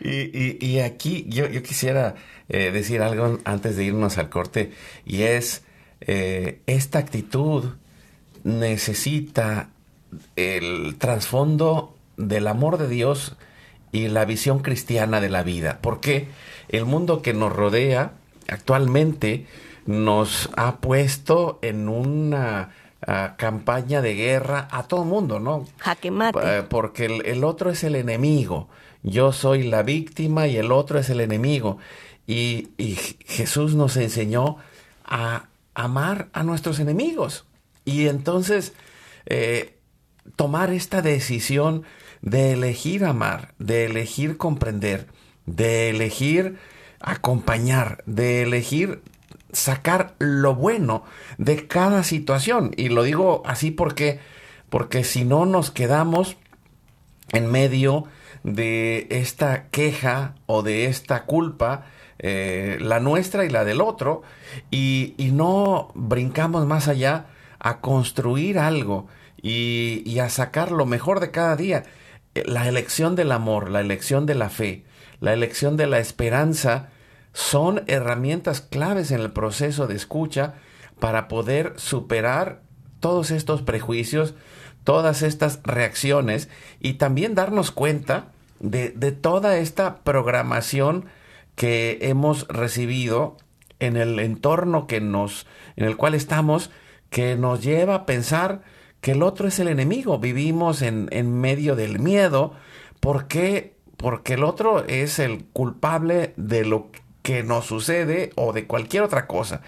[0.00, 2.14] y, y, aquí yo, yo quisiera
[2.48, 4.70] eh, decir algo antes de irnos al corte,
[5.04, 5.64] y es
[6.00, 7.74] eh, esta actitud
[8.48, 9.68] necesita
[10.36, 13.36] el trasfondo del amor de Dios
[13.92, 16.28] y la visión cristiana de la vida, porque
[16.68, 18.12] el mundo que nos rodea
[18.48, 19.46] actualmente
[19.86, 22.70] nos ha puesto en una
[23.06, 25.66] ah, campaña de guerra a todo mundo, ¿no?
[25.78, 26.38] Jaque mate.
[26.42, 28.68] Eh, porque el, otro es el enemigo.
[29.02, 31.78] Yo soy la víctima y el otro es el enemigo.
[32.26, 34.56] Y, y Jesús nos enseñó
[35.04, 37.46] a amar a nuestros enemigos.
[37.88, 38.74] Y entonces,
[39.24, 39.78] eh,
[40.36, 41.84] tomar esta decisión
[42.20, 45.06] de elegir amar, de elegir comprender,
[45.46, 46.58] de elegir
[47.00, 49.00] acompañar, de elegir
[49.52, 51.04] sacar lo bueno
[51.38, 52.72] de cada situación.
[52.76, 54.20] Y lo digo así porque,
[54.68, 56.36] porque si no nos quedamos
[57.32, 58.04] en medio
[58.42, 61.86] de esta queja o de esta culpa,
[62.18, 64.20] eh, la nuestra y la del otro,
[64.70, 69.08] y, y no brincamos más allá a construir algo
[69.40, 71.84] y, a sacar lo mejor de cada día.
[72.34, 74.84] Eh, la elección del amor, la elección de la fe,
[75.20, 76.90] la elección de la esperanza
[77.32, 80.54] son herramientas claves en el proceso de escucha
[80.98, 82.62] para poder superar
[83.00, 84.34] todos estos prejuicios,
[84.82, 86.48] todas estas reacciones
[86.80, 91.04] y también darnos cuenta de, de toda esta programación
[91.54, 93.36] que hemos recibido
[93.80, 96.70] en el entorno que nos, en el cual estamos,
[97.10, 98.62] que nos lleva a pensar
[99.00, 100.18] que el otro es el enemigo.
[100.18, 102.54] Vivimos en, en medio del miedo.
[103.00, 103.76] ¿Por qué?
[103.96, 106.90] Porque el otro es el culpable de lo
[107.22, 109.62] que nos sucede o de cualquier otra cosa.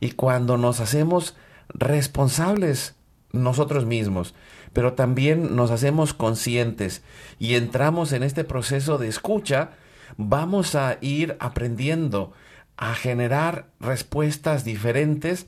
[0.00, 1.36] Y cuando nos hacemos
[1.68, 2.94] responsables
[3.32, 4.34] nosotros mismos,
[4.72, 7.02] pero también nos hacemos conscientes
[7.38, 9.70] y entramos en este proceso de escucha,
[10.16, 12.32] vamos a ir aprendiendo
[12.76, 15.46] a generar respuestas diferentes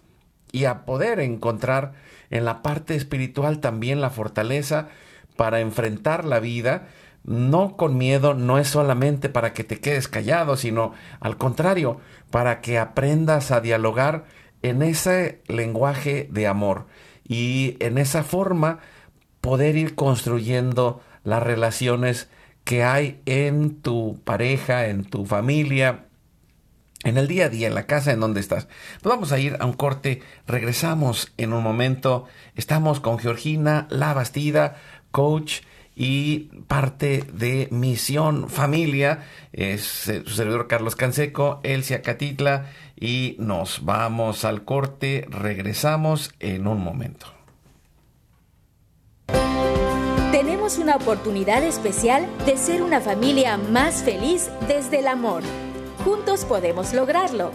[0.53, 1.93] y a poder encontrar
[2.31, 4.89] en la parte espiritual también la fortaleza
[5.37, 6.89] para enfrentar la vida,
[7.25, 12.61] no con miedo, no es solamente para que te quedes callado, sino al contrario, para
[12.61, 14.25] que aprendas a dialogar
[14.63, 16.87] en ese lenguaje de amor
[17.27, 18.81] y en esa forma
[19.41, 22.29] poder ir construyendo las relaciones
[22.65, 26.08] que hay en tu pareja, en tu familia,
[27.05, 28.67] en el día a día, en la casa en donde estás.
[29.01, 32.27] Pues vamos a ir a un corte, regresamos en un momento.
[32.57, 34.77] Estamos con Georgina La Bastida,
[35.11, 35.61] coach
[35.95, 39.25] y parte de Misión Familia.
[39.53, 42.67] Es eh, su servidor Carlos Canseco, Elsia Catitla
[42.99, 45.27] y nos vamos al corte.
[45.29, 47.27] Regresamos en un momento.
[50.31, 55.43] Tenemos una oportunidad especial de ser una familia más feliz desde el amor.
[56.05, 57.51] Juntos podemos lograrlo.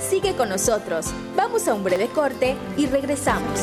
[0.00, 1.06] Sigue con nosotros.
[1.36, 3.60] Vamos a un breve corte y regresamos.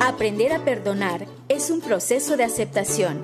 [0.00, 3.18] Aprender a perdonar es un proceso de aceptación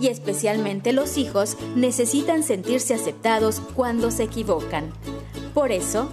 [0.00, 4.92] y especialmente los hijos necesitan sentirse aceptados cuando se equivocan.
[5.54, 6.12] Por eso,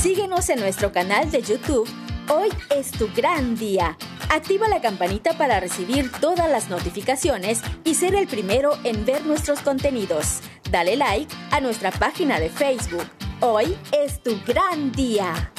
[0.00, 1.86] Síguenos en nuestro canal de YouTube.
[2.30, 3.98] Hoy es tu gran día.
[4.32, 9.60] Activa la campanita para recibir todas las notificaciones y ser el primero en ver nuestros
[9.60, 10.40] contenidos.
[10.70, 13.04] Dale like a nuestra página de Facebook.
[13.40, 15.52] Hoy es tu gran día.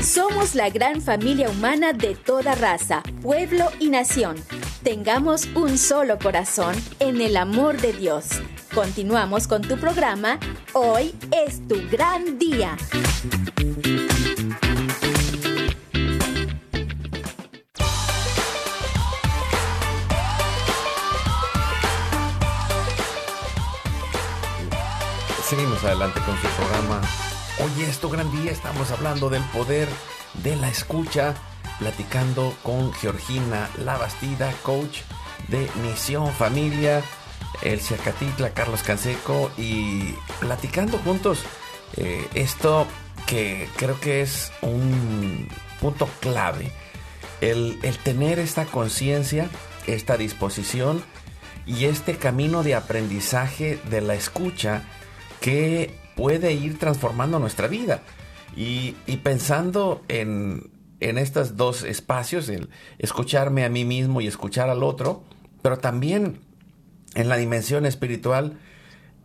[0.00, 4.36] Somos la gran familia humana de toda raza, pueblo y nación.
[4.82, 8.40] Tengamos un solo corazón en el amor de Dios.
[8.74, 10.38] Continuamos con tu programa.
[10.72, 12.76] Hoy es tu gran día.
[25.44, 27.00] Seguimos adelante con su programa.
[27.60, 28.52] Hoy es tu gran día.
[28.52, 29.88] Estamos hablando del poder
[30.42, 31.34] de la escucha,
[31.78, 35.00] platicando con Georgina Labastida, coach
[35.48, 37.02] de Misión Familia,
[37.62, 41.44] el Catitla, Carlos Canseco y platicando juntos
[41.96, 42.86] eh, esto
[43.26, 45.48] que creo que es un
[45.80, 46.70] punto clave,
[47.40, 49.48] el, el tener esta conciencia,
[49.86, 51.02] esta disposición
[51.66, 54.82] y este camino de aprendizaje de la escucha
[55.40, 58.02] que puede ir transformando nuestra vida.
[58.56, 60.70] Y, y pensando en,
[61.00, 65.22] en estos dos espacios, el escucharme a mí mismo y escuchar al otro,
[65.62, 66.40] pero también
[67.14, 68.58] en la dimensión espiritual,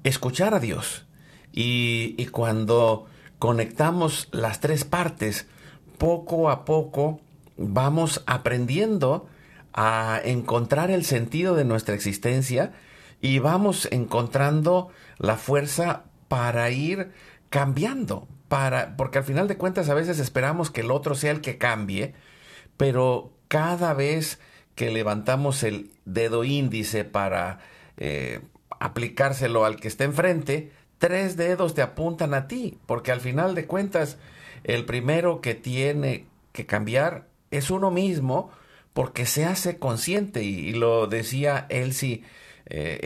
[0.04, 1.06] escuchar a Dios.
[1.52, 3.06] Y, cuando
[3.40, 5.48] conectamos las tres partes,
[5.98, 7.22] poco a poco
[7.58, 9.28] vamos aprendiendo
[9.74, 12.72] a encontrar el sentido de nuestra existencia
[13.22, 17.12] y vamos encontrando la fuerza para ir
[17.50, 21.42] cambiando, para porque al final de cuentas a veces esperamos que el otro sea el
[21.42, 22.16] que cambie,
[22.78, 24.40] pero cada vez
[24.76, 27.60] que levantamos el dedo índice para
[27.98, 28.42] eh,
[28.80, 33.66] aplicárselo al que está enfrente, tres dedos te apuntan a ti, porque al final de
[33.66, 34.18] cuentas
[34.64, 38.52] el primero que tiene que cambiar es uno mismo,
[38.94, 42.24] porque se hace consciente, y, lo decía Elsie,
[42.68, 43.00] eh,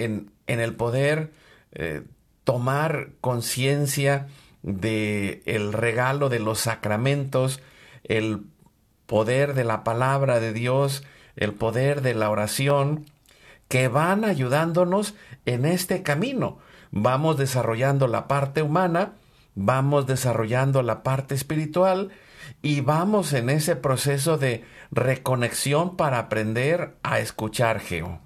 [0.48, 1.32] en, el poder
[1.72, 2.04] eh,
[2.44, 4.28] tomar conciencia
[4.62, 7.62] de el regalo de los sacramentos,
[8.04, 8.42] el
[9.06, 11.04] poder de la palabra de Dios,
[11.36, 13.06] el poder de la oración,
[13.68, 15.16] que van ayudándonos
[15.46, 16.60] en este camino.
[16.92, 19.14] Vamos desarrollando la parte humana,
[19.56, 22.12] vamos desarrollando la parte espiritual
[22.62, 28.20] y vamos en ese proceso de reconexión para aprender a escuchar Geo.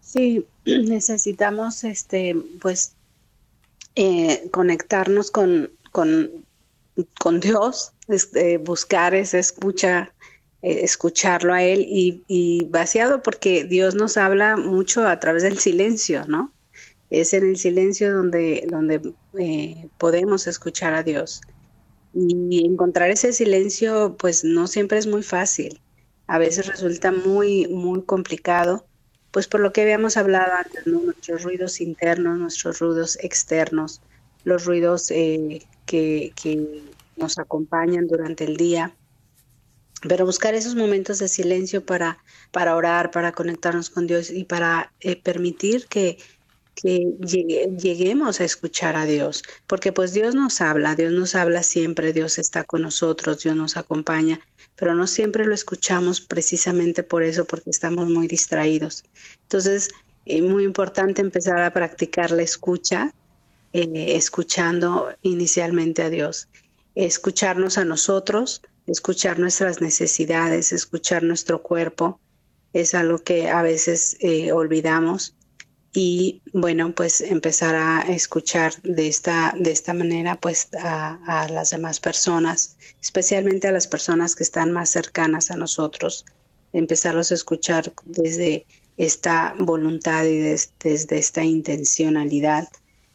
[0.00, 2.94] Sí, necesitamos este pues
[3.94, 6.30] eh, conectarnos con, con,
[7.18, 10.12] con Dios, este, buscar esa escucha
[10.62, 16.24] eh, escucharlo a Él y, vaciado porque Dios nos habla mucho a través del silencio,
[16.28, 16.52] ¿no?
[17.10, 21.40] Es en el silencio donde, donde eh, podemos escuchar a Dios.
[22.14, 25.80] Y encontrar ese silencio, pues no siempre es muy fácil.
[26.28, 28.86] A veces resulta muy, muy complicado,
[29.32, 34.00] pues por lo que habíamos hablado antes, nuestros ruidos internos, nuestros ruidos externos,
[34.44, 36.82] los ruidos eh, que, que
[37.16, 38.94] nos acompañan durante el día
[40.08, 42.18] pero buscar esos momentos de silencio para,
[42.50, 46.18] para orar, para conectarnos con Dios y para eh, permitir que,
[46.74, 52.12] que lleguemos a escuchar a Dios, porque pues Dios nos habla, Dios nos habla siempre,
[52.12, 54.40] Dios está con nosotros, Dios nos acompaña,
[54.76, 59.04] pero no siempre lo escuchamos precisamente por eso, porque estamos muy distraídos.
[59.42, 59.90] Entonces,
[60.24, 63.12] es muy importante empezar a practicar la escucha,
[63.72, 66.48] eh, escuchando inicialmente a Dios,
[66.94, 72.20] escucharnos a nosotros, escuchar nuestras necesidades, escuchar nuestro cuerpo,
[72.72, 75.36] es algo que a veces eh, olvidamos.
[75.94, 82.00] Y bueno, pues empezar a escuchar de esta, de esta manera pues a, las demás
[82.00, 86.24] personas, especialmente a las personas que están más cercanas a nosotros,
[86.72, 88.66] empezarlos a escuchar desde
[88.96, 92.68] esta voluntad y desde esta intencionalidad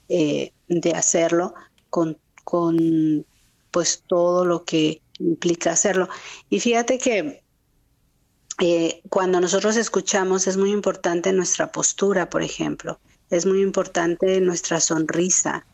[0.07, 1.55] eh, de hacerlo
[1.89, 3.25] con, con
[3.71, 6.09] pues todo lo que implica hacerlo.
[6.49, 7.43] Y fíjate que
[8.59, 12.99] eh, cuando nosotros escuchamos es muy importante nuestra postura, por ejemplo,
[13.29, 15.65] es muy importante nuestra sonrisa,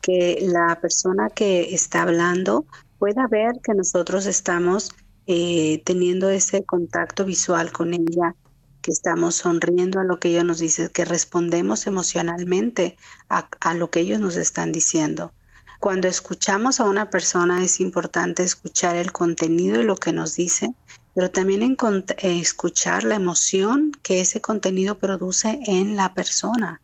[0.00, 2.66] que la persona que está hablando
[2.98, 4.92] pueda ver que nosotros estamos
[5.26, 8.34] eh, teniendo ese contacto visual con ella
[8.80, 12.96] que estamos sonriendo a lo que ellos nos dicen, que respondemos emocionalmente
[13.28, 15.32] a lo que ellos nos están diciendo.
[15.82, 20.72] Cuando escuchamos a una persona es importante escuchar el contenido y lo que nos dice,
[21.12, 26.80] pero también eh, escuchar la emoción que ese contenido produce en la persona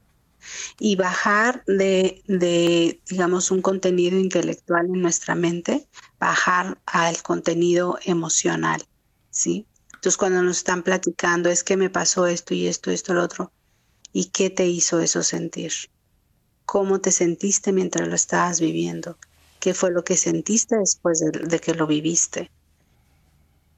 [0.81, 5.87] y bajar de, digamos, un contenido intelectual en nuestra mente,
[6.19, 8.83] bajar al contenido emocional,
[9.31, 9.65] ¿sí?
[9.95, 13.53] Entonces, cuando nos están platicando, es que me pasó esto y esto, esto, lo otro,
[14.13, 15.71] ¿y qué te hizo eso sentir?
[16.69, 19.17] ¿Cómo te sentiste mientras lo estabas viviendo?
[19.59, 22.51] ¿Qué fue lo que sentiste después de que lo viviste?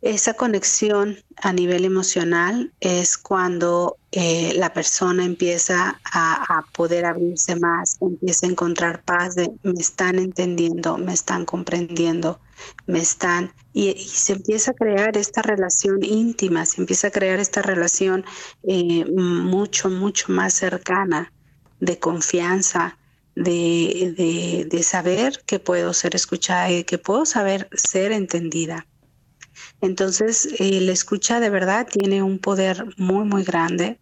[0.03, 7.97] Esa conexión a nivel emocional es cuando eh, la persona empieza a, poder abrirse más,
[8.01, 12.41] empieza a encontrar paz de me están entendiendo, me están comprendiendo,
[12.89, 13.53] me están...
[13.73, 18.25] Y, se empieza a crear esta relación íntima, se empieza a crear esta relación
[18.65, 21.31] eh, mucho, mucho más cercana
[21.81, 22.99] de confianza,
[23.35, 28.87] de, de, saber que puedo ser escuchada y que puedo saber ser entendida.
[29.81, 33.99] Entonces, eh, la escucha de verdad tiene un poder muy, muy grande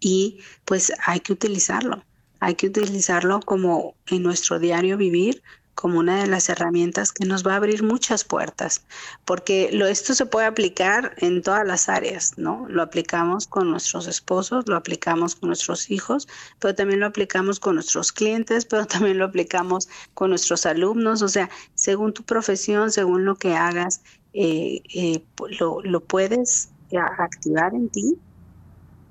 [0.00, 2.04] y pues hay que utilizarlo.
[2.40, 5.42] Hay que utilizarlo como en nuestro diario vivir,
[5.74, 8.84] como una de las herramientas que nos va a abrir muchas puertas,
[9.24, 12.66] porque esto se puede aplicar en todas las áreas, ¿no?
[12.68, 17.74] Lo aplicamos con nuestros esposos, lo aplicamos con nuestros hijos, pero también lo aplicamos con
[17.74, 23.24] nuestros clientes, pero también lo aplicamos con nuestros alumnos, o sea, según tu profesión, según
[23.24, 24.02] lo que hagas,
[24.32, 25.24] eh, eh,
[25.60, 26.70] lo, lo, puedes
[27.18, 28.18] activar en ti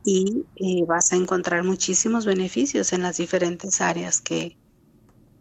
[0.03, 4.57] y eh, vas a encontrar muchísimos beneficios en las diferentes áreas que,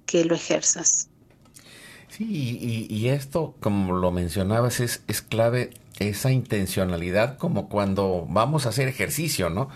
[0.07, 1.09] que lo ejerzas.
[2.13, 8.69] Sí, y, esto, como lo mencionabas, es, es clave esa intencionalidad, como cuando vamos a
[8.69, 9.69] hacer ejercicio, ¿no?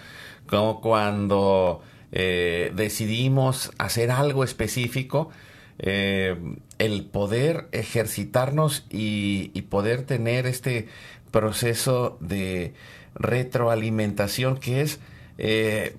[0.47, 1.83] Como cuando
[2.13, 5.31] decidimos hacer algo específico,
[5.79, 6.37] eh,
[6.79, 10.89] el poder ejercitarnos y, poder tener este
[11.31, 12.73] proceso de
[13.15, 15.01] retroalimentación que es
[15.39, 15.97] eh,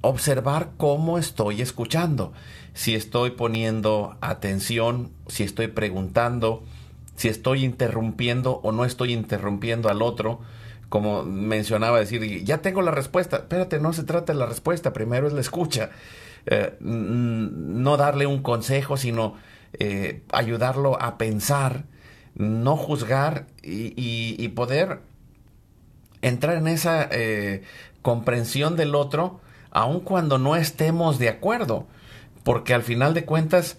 [0.00, 2.32] observar cómo estoy escuchando,
[2.78, 6.62] si estoy poniendo atención, si estoy preguntando,
[7.16, 10.38] si estoy interrumpiendo o no estoy interrumpiendo al otro,
[10.88, 15.26] como mencionaba decir, ya tengo la respuesta, espérate, no se trata de la respuesta, primero
[15.26, 15.90] es la escucha.
[16.46, 19.34] Eh, no darle un consejo, sino
[19.72, 21.82] eh, ayudarlo a pensar,
[22.36, 25.00] no juzgar y, poder
[26.22, 27.64] entrar en esa eh,
[28.02, 29.40] comprensión del otro,
[29.72, 31.88] aun cuando no estemos de acuerdo,
[32.48, 33.76] porque al final de cuentas,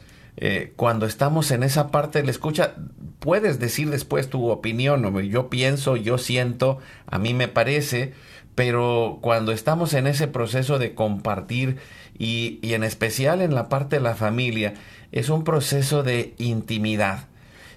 [0.76, 2.76] cuando estamos en esa parte de la escucha,
[3.18, 8.14] puedes decir después tu opinión, yo pienso, yo siento, a mí me parece,
[8.54, 11.78] pero cuando estamos en ese proceso de compartir
[12.16, 14.76] y, en especial en la parte de la familia,
[15.12, 17.26] es un proceso de intimidad.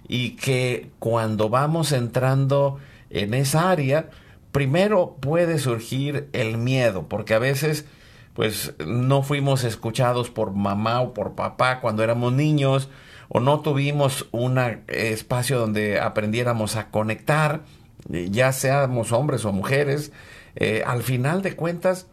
[0.09, 4.11] Y que cuando vamos entrando en esa área,
[4.53, 7.87] primero puede surgir el miedo, porque a veces
[8.35, 12.89] pues no fuimos escuchados por mamá o por papá cuando éramos niños,
[13.29, 14.59] o no tuvimos un
[14.89, 17.63] espacio donde aprendiéramos a conectar,
[18.09, 20.13] ya seamos hombres o mujeres,
[20.55, 22.07] eh, al final de cuentas,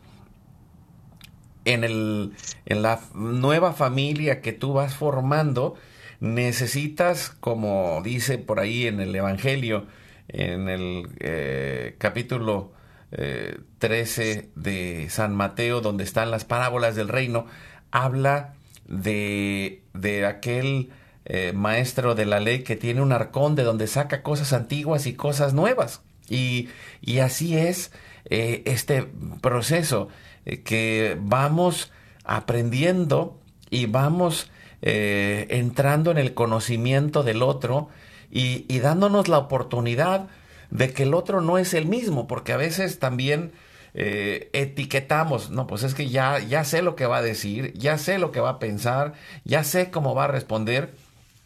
[1.66, 2.34] en, el,
[2.66, 5.76] en la nueva familia que tú vas formando,
[6.20, 9.88] necesitas, como dice por ahí en el Evangelio,
[10.28, 12.72] en el eh, capítulo
[13.12, 17.46] 13 eh, de San Mateo, donde están las parábolas del reino,
[17.92, 18.54] habla
[18.86, 20.90] de, de aquel
[21.26, 25.14] eh, maestro de la ley que tiene un arcón de donde saca cosas antiguas y
[25.14, 26.02] cosas nuevas.
[26.30, 26.70] Y,
[27.02, 27.92] y así es
[28.30, 29.08] este
[29.42, 30.10] proceso.
[30.50, 31.92] Eh, que vamos
[32.24, 33.40] aprendiendo
[33.70, 34.50] y vamos
[34.82, 37.90] eh, entrando en el conocimiento del otro
[38.32, 40.28] y, dándonos la oportunidad
[40.70, 43.52] de que el otro no es el mismo, porque a veces también
[43.94, 47.98] eh, etiquetamos, no, pues es que ya, ya sé lo que va a decir, ya
[47.98, 49.14] sé lo que va a pensar,
[49.44, 50.94] ya sé cómo va a responder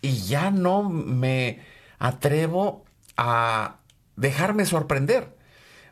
[0.02, 1.62] y ya no me
[2.00, 2.84] atrevo
[3.16, 3.78] a
[4.18, 5.36] dejarme sorprender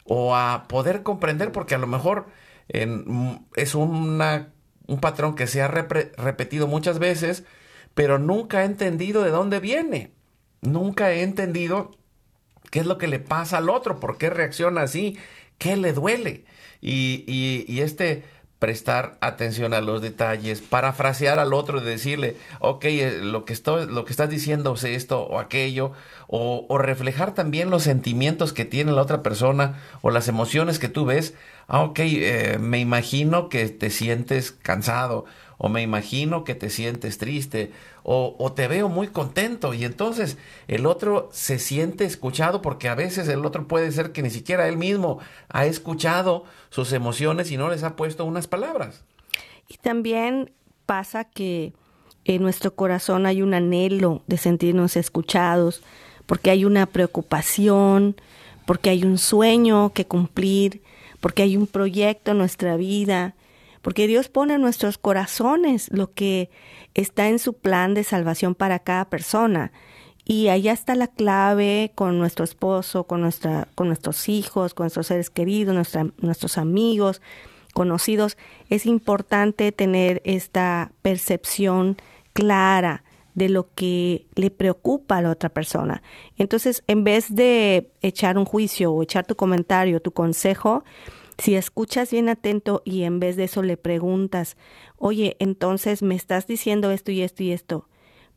[0.04, 2.28] o a poder comprender porque a lo mejor
[2.68, 4.50] es una,
[4.88, 7.44] un patrón que se ha repetido muchas veces,
[7.94, 10.14] pero nunca he entendido de dónde viene.
[10.62, 11.98] Nunca he entendido
[12.70, 15.18] qué es lo que le pasa al otro, por qué reacciona así,
[15.58, 16.46] qué le duele.
[16.82, 18.24] Y, y, este
[18.58, 23.88] prestar atención a los detalles, parafrasear al otro y decirle, ok, eh, lo que, estoy,
[23.88, 25.94] lo que estás diciendo es esto o aquello,
[26.28, 30.90] o, o, reflejar también los sentimientos que tiene la otra persona o las emociones que
[30.90, 31.34] tú ves.
[31.68, 35.26] Ah, ok, eh, me imagino que te sientes cansado,
[35.58, 37.72] o me imagino que te sientes triste,
[38.04, 40.38] o, te veo muy contento, y entonces
[40.68, 44.68] el otro se siente escuchado porque a veces el otro puede ser que ni siquiera
[44.68, 49.04] él mismo ha escuchado sus emociones y no les ha puesto unas palabras.
[49.68, 50.52] Y también
[50.86, 51.74] pasa que
[52.26, 55.82] en nuestro corazón hay un anhelo de sentirnos escuchados,
[56.26, 58.16] porque hay una preocupación,
[58.66, 60.82] porque hay un sueño que cumplir,
[61.20, 63.36] porque hay un proyecto en nuestra vida,
[63.82, 66.50] porque Dios pone en nuestros corazones lo que
[66.94, 69.72] está en su plan de salvación para cada persona.
[70.24, 75.08] Y allá está la clave con nuestro esposo, con, nuestra, con nuestros hijos, con nuestros
[75.08, 77.22] seres queridos, nuestros amigos,
[77.74, 78.38] conocidos.
[78.70, 81.98] Es importante tener esta percepción
[82.34, 83.04] clara
[83.34, 86.04] de lo que le preocupa a la otra persona.
[86.38, 90.84] Entonces, en vez de echar un juicio o echar tu comentario, tu consejo,
[91.38, 94.58] si escuchas bien atento y en vez de eso le preguntas,
[94.98, 97.88] oye, entonces me estás diciendo esto y esto y esto,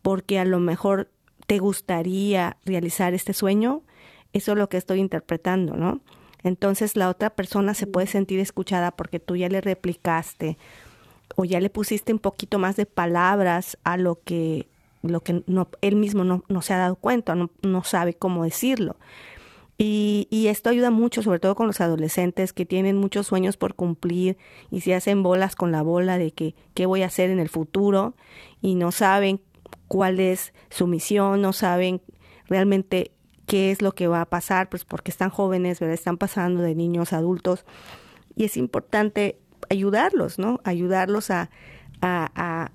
[0.03, 1.11] porque a lo mejor
[1.47, 3.83] te gustaría realizar este sueño,
[4.33, 6.01] eso es lo que estoy interpretando, ¿no?
[6.43, 10.59] Entonces la otra persona se puede sentir escuchada porque tú ya le replicaste
[11.37, 14.69] o ya le pusiste un poquito más de palabras a lo que,
[15.03, 18.45] lo que no, él mismo no, no se ha dado cuenta, no, no sabe cómo
[18.45, 18.97] decirlo.
[19.77, 23.75] Y, y, esto ayuda mucho, sobre todo con los adolescentes que tienen muchos sueños por
[23.75, 24.37] cumplir
[24.71, 27.49] y se hacen bolas con la bola de que qué voy a hacer en el
[27.49, 28.15] futuro
[28.63, 29.41] y no saben
[29.89, 32.01] cuál es su misión, no saben
[32.47, 33.11] realmente
[33.47, 35.83] qué es lo que va a pasar, pues porque están jóvenes.
[35.83, 37.65] Están pasando de niños a adultos
[38.37, 39.39] y es importante
[39.71, 40.61] ayudarlos, ¿no?
[40.65, 41.51] Ayudarlos a,
[42.01, 42.71] a,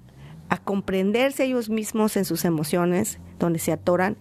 [0.50, 4.18] a comprenderse ellos mismos en sus emociones, donde se atoran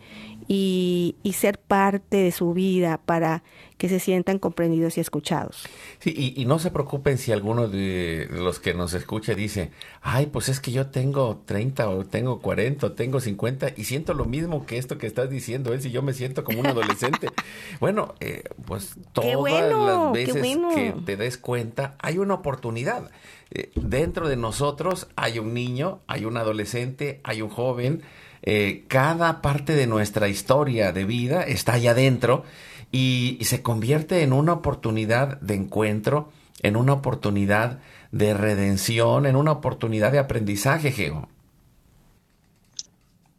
[0.49, 3.43] y, y, ser parte de su vida para
[3.77, 5.69] que se sientan comprendidos y escuchados.
[6.01, 9.71] Sí, y, y no se preocupen si alguno de los que nos escucha dice,
[10.01, 14.15] ay, pues es que yo tengo 30 o tengo 40 o tengo 50 y siento
[14.15, 17.29] lo mismo que esto que estás diciendo, es si yo me siento como un adolescente.
[17.81, 20.75] bueno, eh, pues todas bueno, las veces bueno.
[20.75, 23.11] que te des cuenta, hay una oportunidad.
[23.51, 28.03] Eh, dentro de nosotros hay un niño, hay un adolescente, hay un joven,
[28.43, 32.45] eh, cada parte de nuestra historia de vida está allá adentro
[32.91, 36.31] y, y, se convierte en una oportunidad de encuentro,
[36.63, 37.81] en una oportunidad
[38.13, 41.29] de redención, en una oportunidad de aprendizaje, Geo.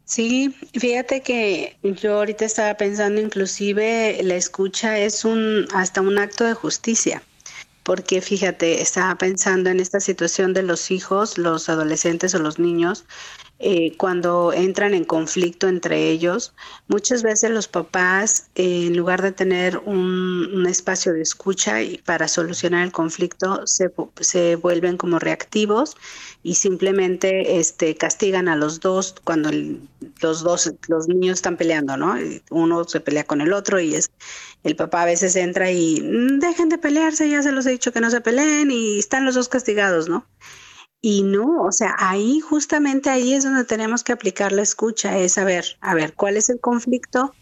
[0.04, 6.44] Sí, fíjate que yo ahorita estaba pensando, inclusive la escucha es un hasta un acto
[6.44, 7.22] de justicia
[7.90, 13.04] porque fíjate, estaba pensando en esta situación de los hijos, los adolescentes o los niños,
[13.58, 16.54] eh, cuando entran en conflicto entre ellos,
[16.86, 22.28] muchas veces los papás, eh, en lugar de tener un, espacio de escucha y para
[22.28, 25.96] solucionar el conflicto, se, se vuelven como reactivos
[26.44, 29.50] y simplemente este, castigan a los dos cuando
[30.22, 32.14] los dos, los niños están peleando, ¿no?
[32.50, 34.10] Uno se pelea con el otro y es
[34.62, 37.92] el papá a veces entra y mm, dejen de pelearse, ya se los he dicho
[37.92, 40.26] que no se peleen y están los dos castigados, ¿no?
[41.02, 45.38] Y no, o sea, ahí justamente ahí es donde tenemos que aplicar la escucha, es
[45.38, 47.34] a ver, a ver, ¿cuál es el conflicto?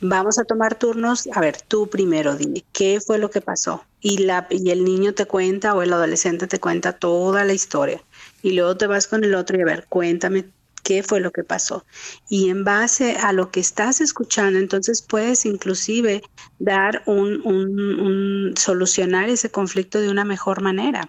[0.00, 3.84] Vamos a tomar turnos, a ver, tú primero dime, ¿qué fue lo que pasó?
[4.00, 8.02] Y, la, y el niño te cuenta o el adolescente te cuenta toda la historia.
[8.42, 10.44] Y luego te vas con el otro y a ver, cuéntame
[10.88, 11.84] qué fue lo que pasó.
[12.30, 16.22] Y en base a lo que estás escuchando, entonces puedes inclusive
[16.58, 21.06] dar un, un, solucionar ese conflicto de una mejor manera.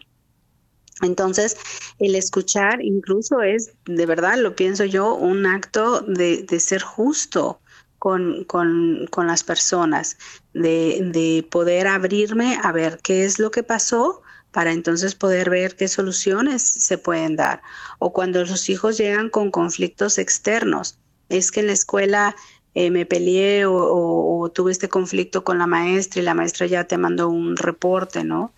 [1.02, 1.56] Entonces,
[1.98, 7.62] el escuchar incluso es, de verdad, lo pienso yo, un acto de, de ser justo
[8.00, 10.18] con, con, con las personas,
[10.54, 15.76] de, de, poder abrirme a ver qué es lo que pasó para entonces poder ver
[15.76, 17.62] qué soluciones se pueden dar.
[18.00, 20.98] O cuando los hijos llegan con conflictos externos,
[21.30, 22.36] es que en la escuela
[22.74, 26.66] eh, me peleé o, o, o tuve este conflicto con la maestra y la maestra
[26.66, 28.52] ya te mandó un reporte, ¿no?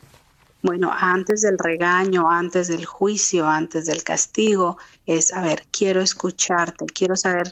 [0.64, 4.78] Bueno, antes del regaño, antes del juicio, antes del castigo,
[5.08, 7.52] es, a ver, quiero escucharte, quiero saber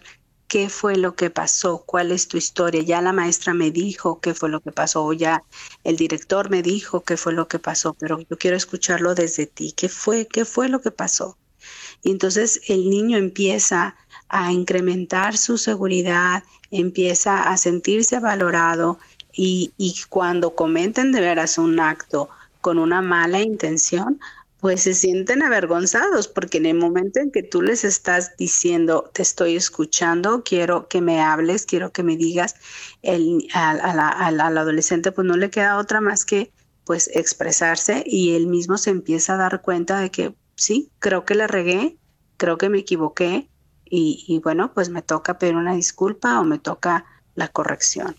[0.50, 2.82] qué fue lo que pasó, cuál es tu historia.
[2.82, 5.44] Ya la maestra me dijo qué fue lo que pasó, o ya
[5.84, 9.72] el director me dijo qué fue lo que pasó, pero yo quiero escucharlo desde ti.
[9.72, 10.28] ¿Qué fue?
[10.28, 11.38] ¿Qué fue lo que pasó?
[12.04, 13.96] Y entonces el niño empieza
[14.28, 19.00] a incrementar su seguridad, empieza a sentirse valorado
[19.32, 22.30] y, y cuando comenten de veras un acto
[22.62, 24.20] con una mala intención,
[24.60, 29.22] pues se sienten avergonzados porque en el momento en que tú les estás diciendo, te
[29.22, 32.56] estoy escuchando, quiero que me hables, quiero que me digas,
[33.02, 36.52] el, al, adolescente pues no le queda otra más que
[36.84, 41.36] pues expresarse y él mismo se empieza a dar cuenta de que sí, creo que
[41.36, 41.98] le regué,
[42.36, 43.48] creo que me equivoqué
[43.86, 47.06] y, y bueno, pues me toca pedir una disculpa o me toca
[47.36, 48.16] la corrección.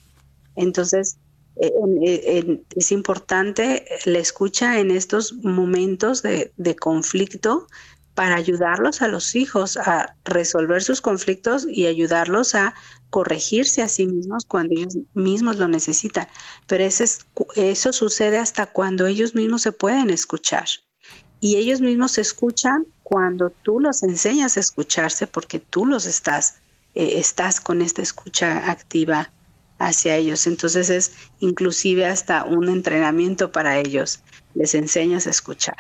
[0.57, 1.19] Entonces,
[1.61, 7.67] es importante la escucha en estos momentos de, conflicto
[8.15, 12.75] para ayudarlos a los hijos a resolver sus conflictos y ayudarlos a
[13.11, 16.29] corregirse a sí mismos cuando ellos mismos lo necesitan.
[16.67, 17.05] Pero eso,
[17.57, 20.67] eso sucede hasta cuando ellos mismos se pueden escuchar.
[21.41, 26.57] Y ellos mismos se escuchan cuando tú los enseñas a escucharse porque tú los estás,
[26.95, 29.31] eh, estás con esta escucha activa
[29.81, 30.47] hacia ellos.
[30.47, 34.21] Entonces es inclusive hasta un entrenamiento para ellos.
[34.55, 35.77] Les enseñas a escuchar.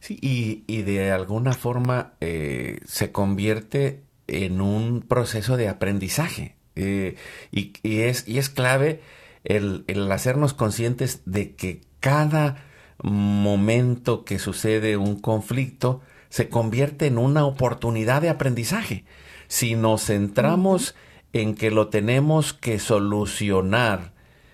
[0.00, 0.18] Sí,
[0.66, 6.54] y, de alguna forma eh, se convierte en un proceso de aprendizaje.
[6.76, 7.16] Eh,
[7.50, 9.00] y, es, y es clave
[9.44, 12.64] el, el hacernos conscientes de que cada
[13.02, 19.04] momento que sucede un conflicto se convierte en una oportunidad de aprendizaje.
[19.48, 20.94] Si nos centramos
[21.40, 24.12] en que lo tenemos que solucionar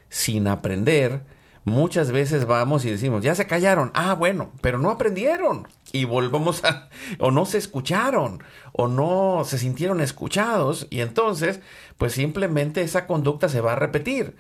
[0.08, 1.22] sin aprender,
[1.64, 5.68] muchas veces vamos y decimos, ya se callaron, ah, bueno, pero no aprendieron.
[5.92, 11.60] Y volvemos a, o no se escucharon, o no se sintieron escuchados, y entonces,
[11.98, 14.36] pues simplemente esa conducta se va a repetir.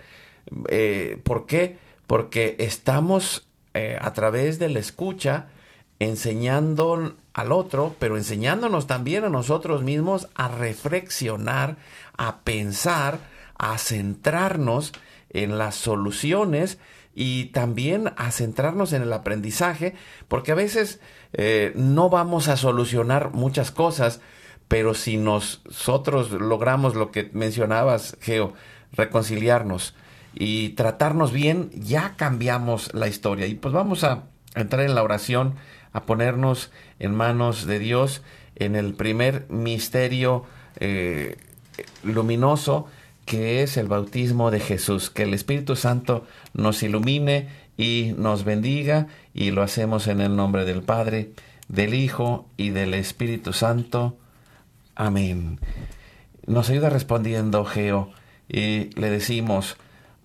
[0.68, 1.78] Eh, ¿Por qué?
[2.06, 5.46] Porque estamos eh, a través de la escucha
[5.98, 11.76] enseñando al otro, pero enseñándonos también a nosotros mismos a reflexionar,
[12.16, 13.18] a pensar,
[13.58, 14.92] a centrarnos
[15.30, 16.78] en las soluciones
[17.14, 19.94] y también a centrarnos en el aprendizaje,
[20.28, 21.00] porque a veces
[21.32, 24.20] eh, no vamos a solucionar muchas cosas,
[24.68, 28.54] pero si nosotros logramos lo que mencionabas, Geo,
[28.92, 29.94] reconciliarnos
[30.34, 33.46] y tratarnos bien, ya cambiamos la historia.
[33.46, 34.24] Y pues vamos a
[34.54, 35.56] entrar en la oración,
[35.92, 36.70] a ponernos
[37.02, 38.22] en manos de Dios
[38.56, 40.44] en el primer misterio
[40.80, 41.36] eh,
[42.02, 42.86] luminoso
[43.26, 45.10] que es el bautismo de Jesús.
[45.10, 50.64] Que el Espíritu Santo nos ilumine y nos bendiga y lo hacemos en el nombre
[50.64, 51.32] del Padre,
[51.68, 54.16] del Hijo y del Espíritu Santo.
[54.94, 55.60] Amén.
[56.46, 58.10] Nos ayuda respondiendo Geo
[58.48, 59.76] y le decimos,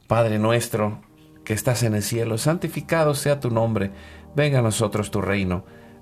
[0.07, 1.01] Padre nuestro,
[1.45, 3.91] que estás en el cielo, santificado sea tu nombre,
[4.35, 5.63] venga a nosotros tu reino,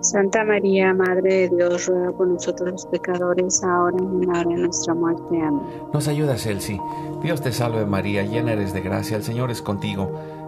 [0.00, 4.50] Santa María, Madre de Dios, ruega por nosotros los pecadores, ahora y en la hora
[4.50, 5.42] de nuestra muerte.
[5.42, 5.60] Amén.
[5.92, 6.80] Nos ayuda, Celsi.
[7.22, 10.10] Dios te salve María, llena eres de gracia, el Señor es contigo.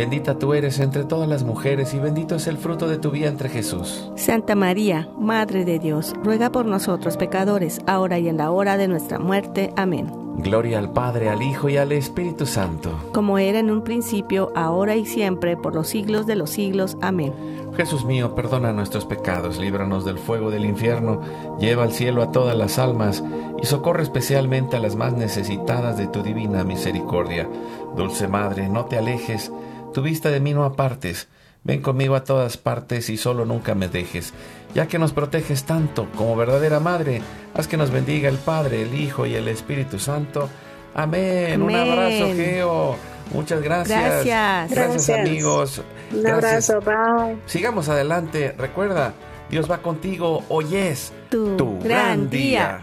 [0.00, 3.50] Bendita tú eres entre todas las mujeres y bendito es el fruto de tu vientre
[3.50, 4.10] Jesús.
[4.16, 8.88] Santa María, Madre de Dios, ruega por nosotros pecadores, ahora y en la hora de
[8.88, 9.74] nuestra muerte.
[9.76, 10.10] Amén.
[10.38, 12.98] Gloria al Padre, al Hijo y al Espíritu Santo.
[13.12, 16.96] Como era en un principio, ahora y siempre, por los siglos de los siglos.
[17.02, 17.34] Amén.
[17.76, 21.20] Jesús mío, perdona nuestros pecados, líbranos del fuego del infierno,
[21.58, 23.22] lleva al cielo a todas las almas
[23.62, 27.46] y socorre especialmente a las más necesitadas de tu divina misericordia.
[27.94, 29.52] Dulce Madre, no te alejes
[29.92, 31.28] tu vista de mí no apartes.
[31.62, 34.32] Ven conmigo a todas partes y solo nunca me dejes.
[34.74, 37.20] Ya que nos proteges tanto como verdadera madre,
[37.54, 40.48] haz que nos bendiga el Padre, el Hijo y el Espíritu Santo.
[40.94, 41.60] Amén.
[41.60, 42.96] Un abrazo, Geo.
[43.32, 44.24] Muchas gracias.
[44.24, 44.70] Gracias.
[44.70, 45.82] Gracias, amigos.
[46.12, 47.36] Un abrazo, bye.
[47.46, 48.54] Sigamos adelante.
[48.56, 49.14] Recuerda,
[49.50, 50.44] Dios va contigo.
[50.48, 52.80] Hoy es tu, gran día.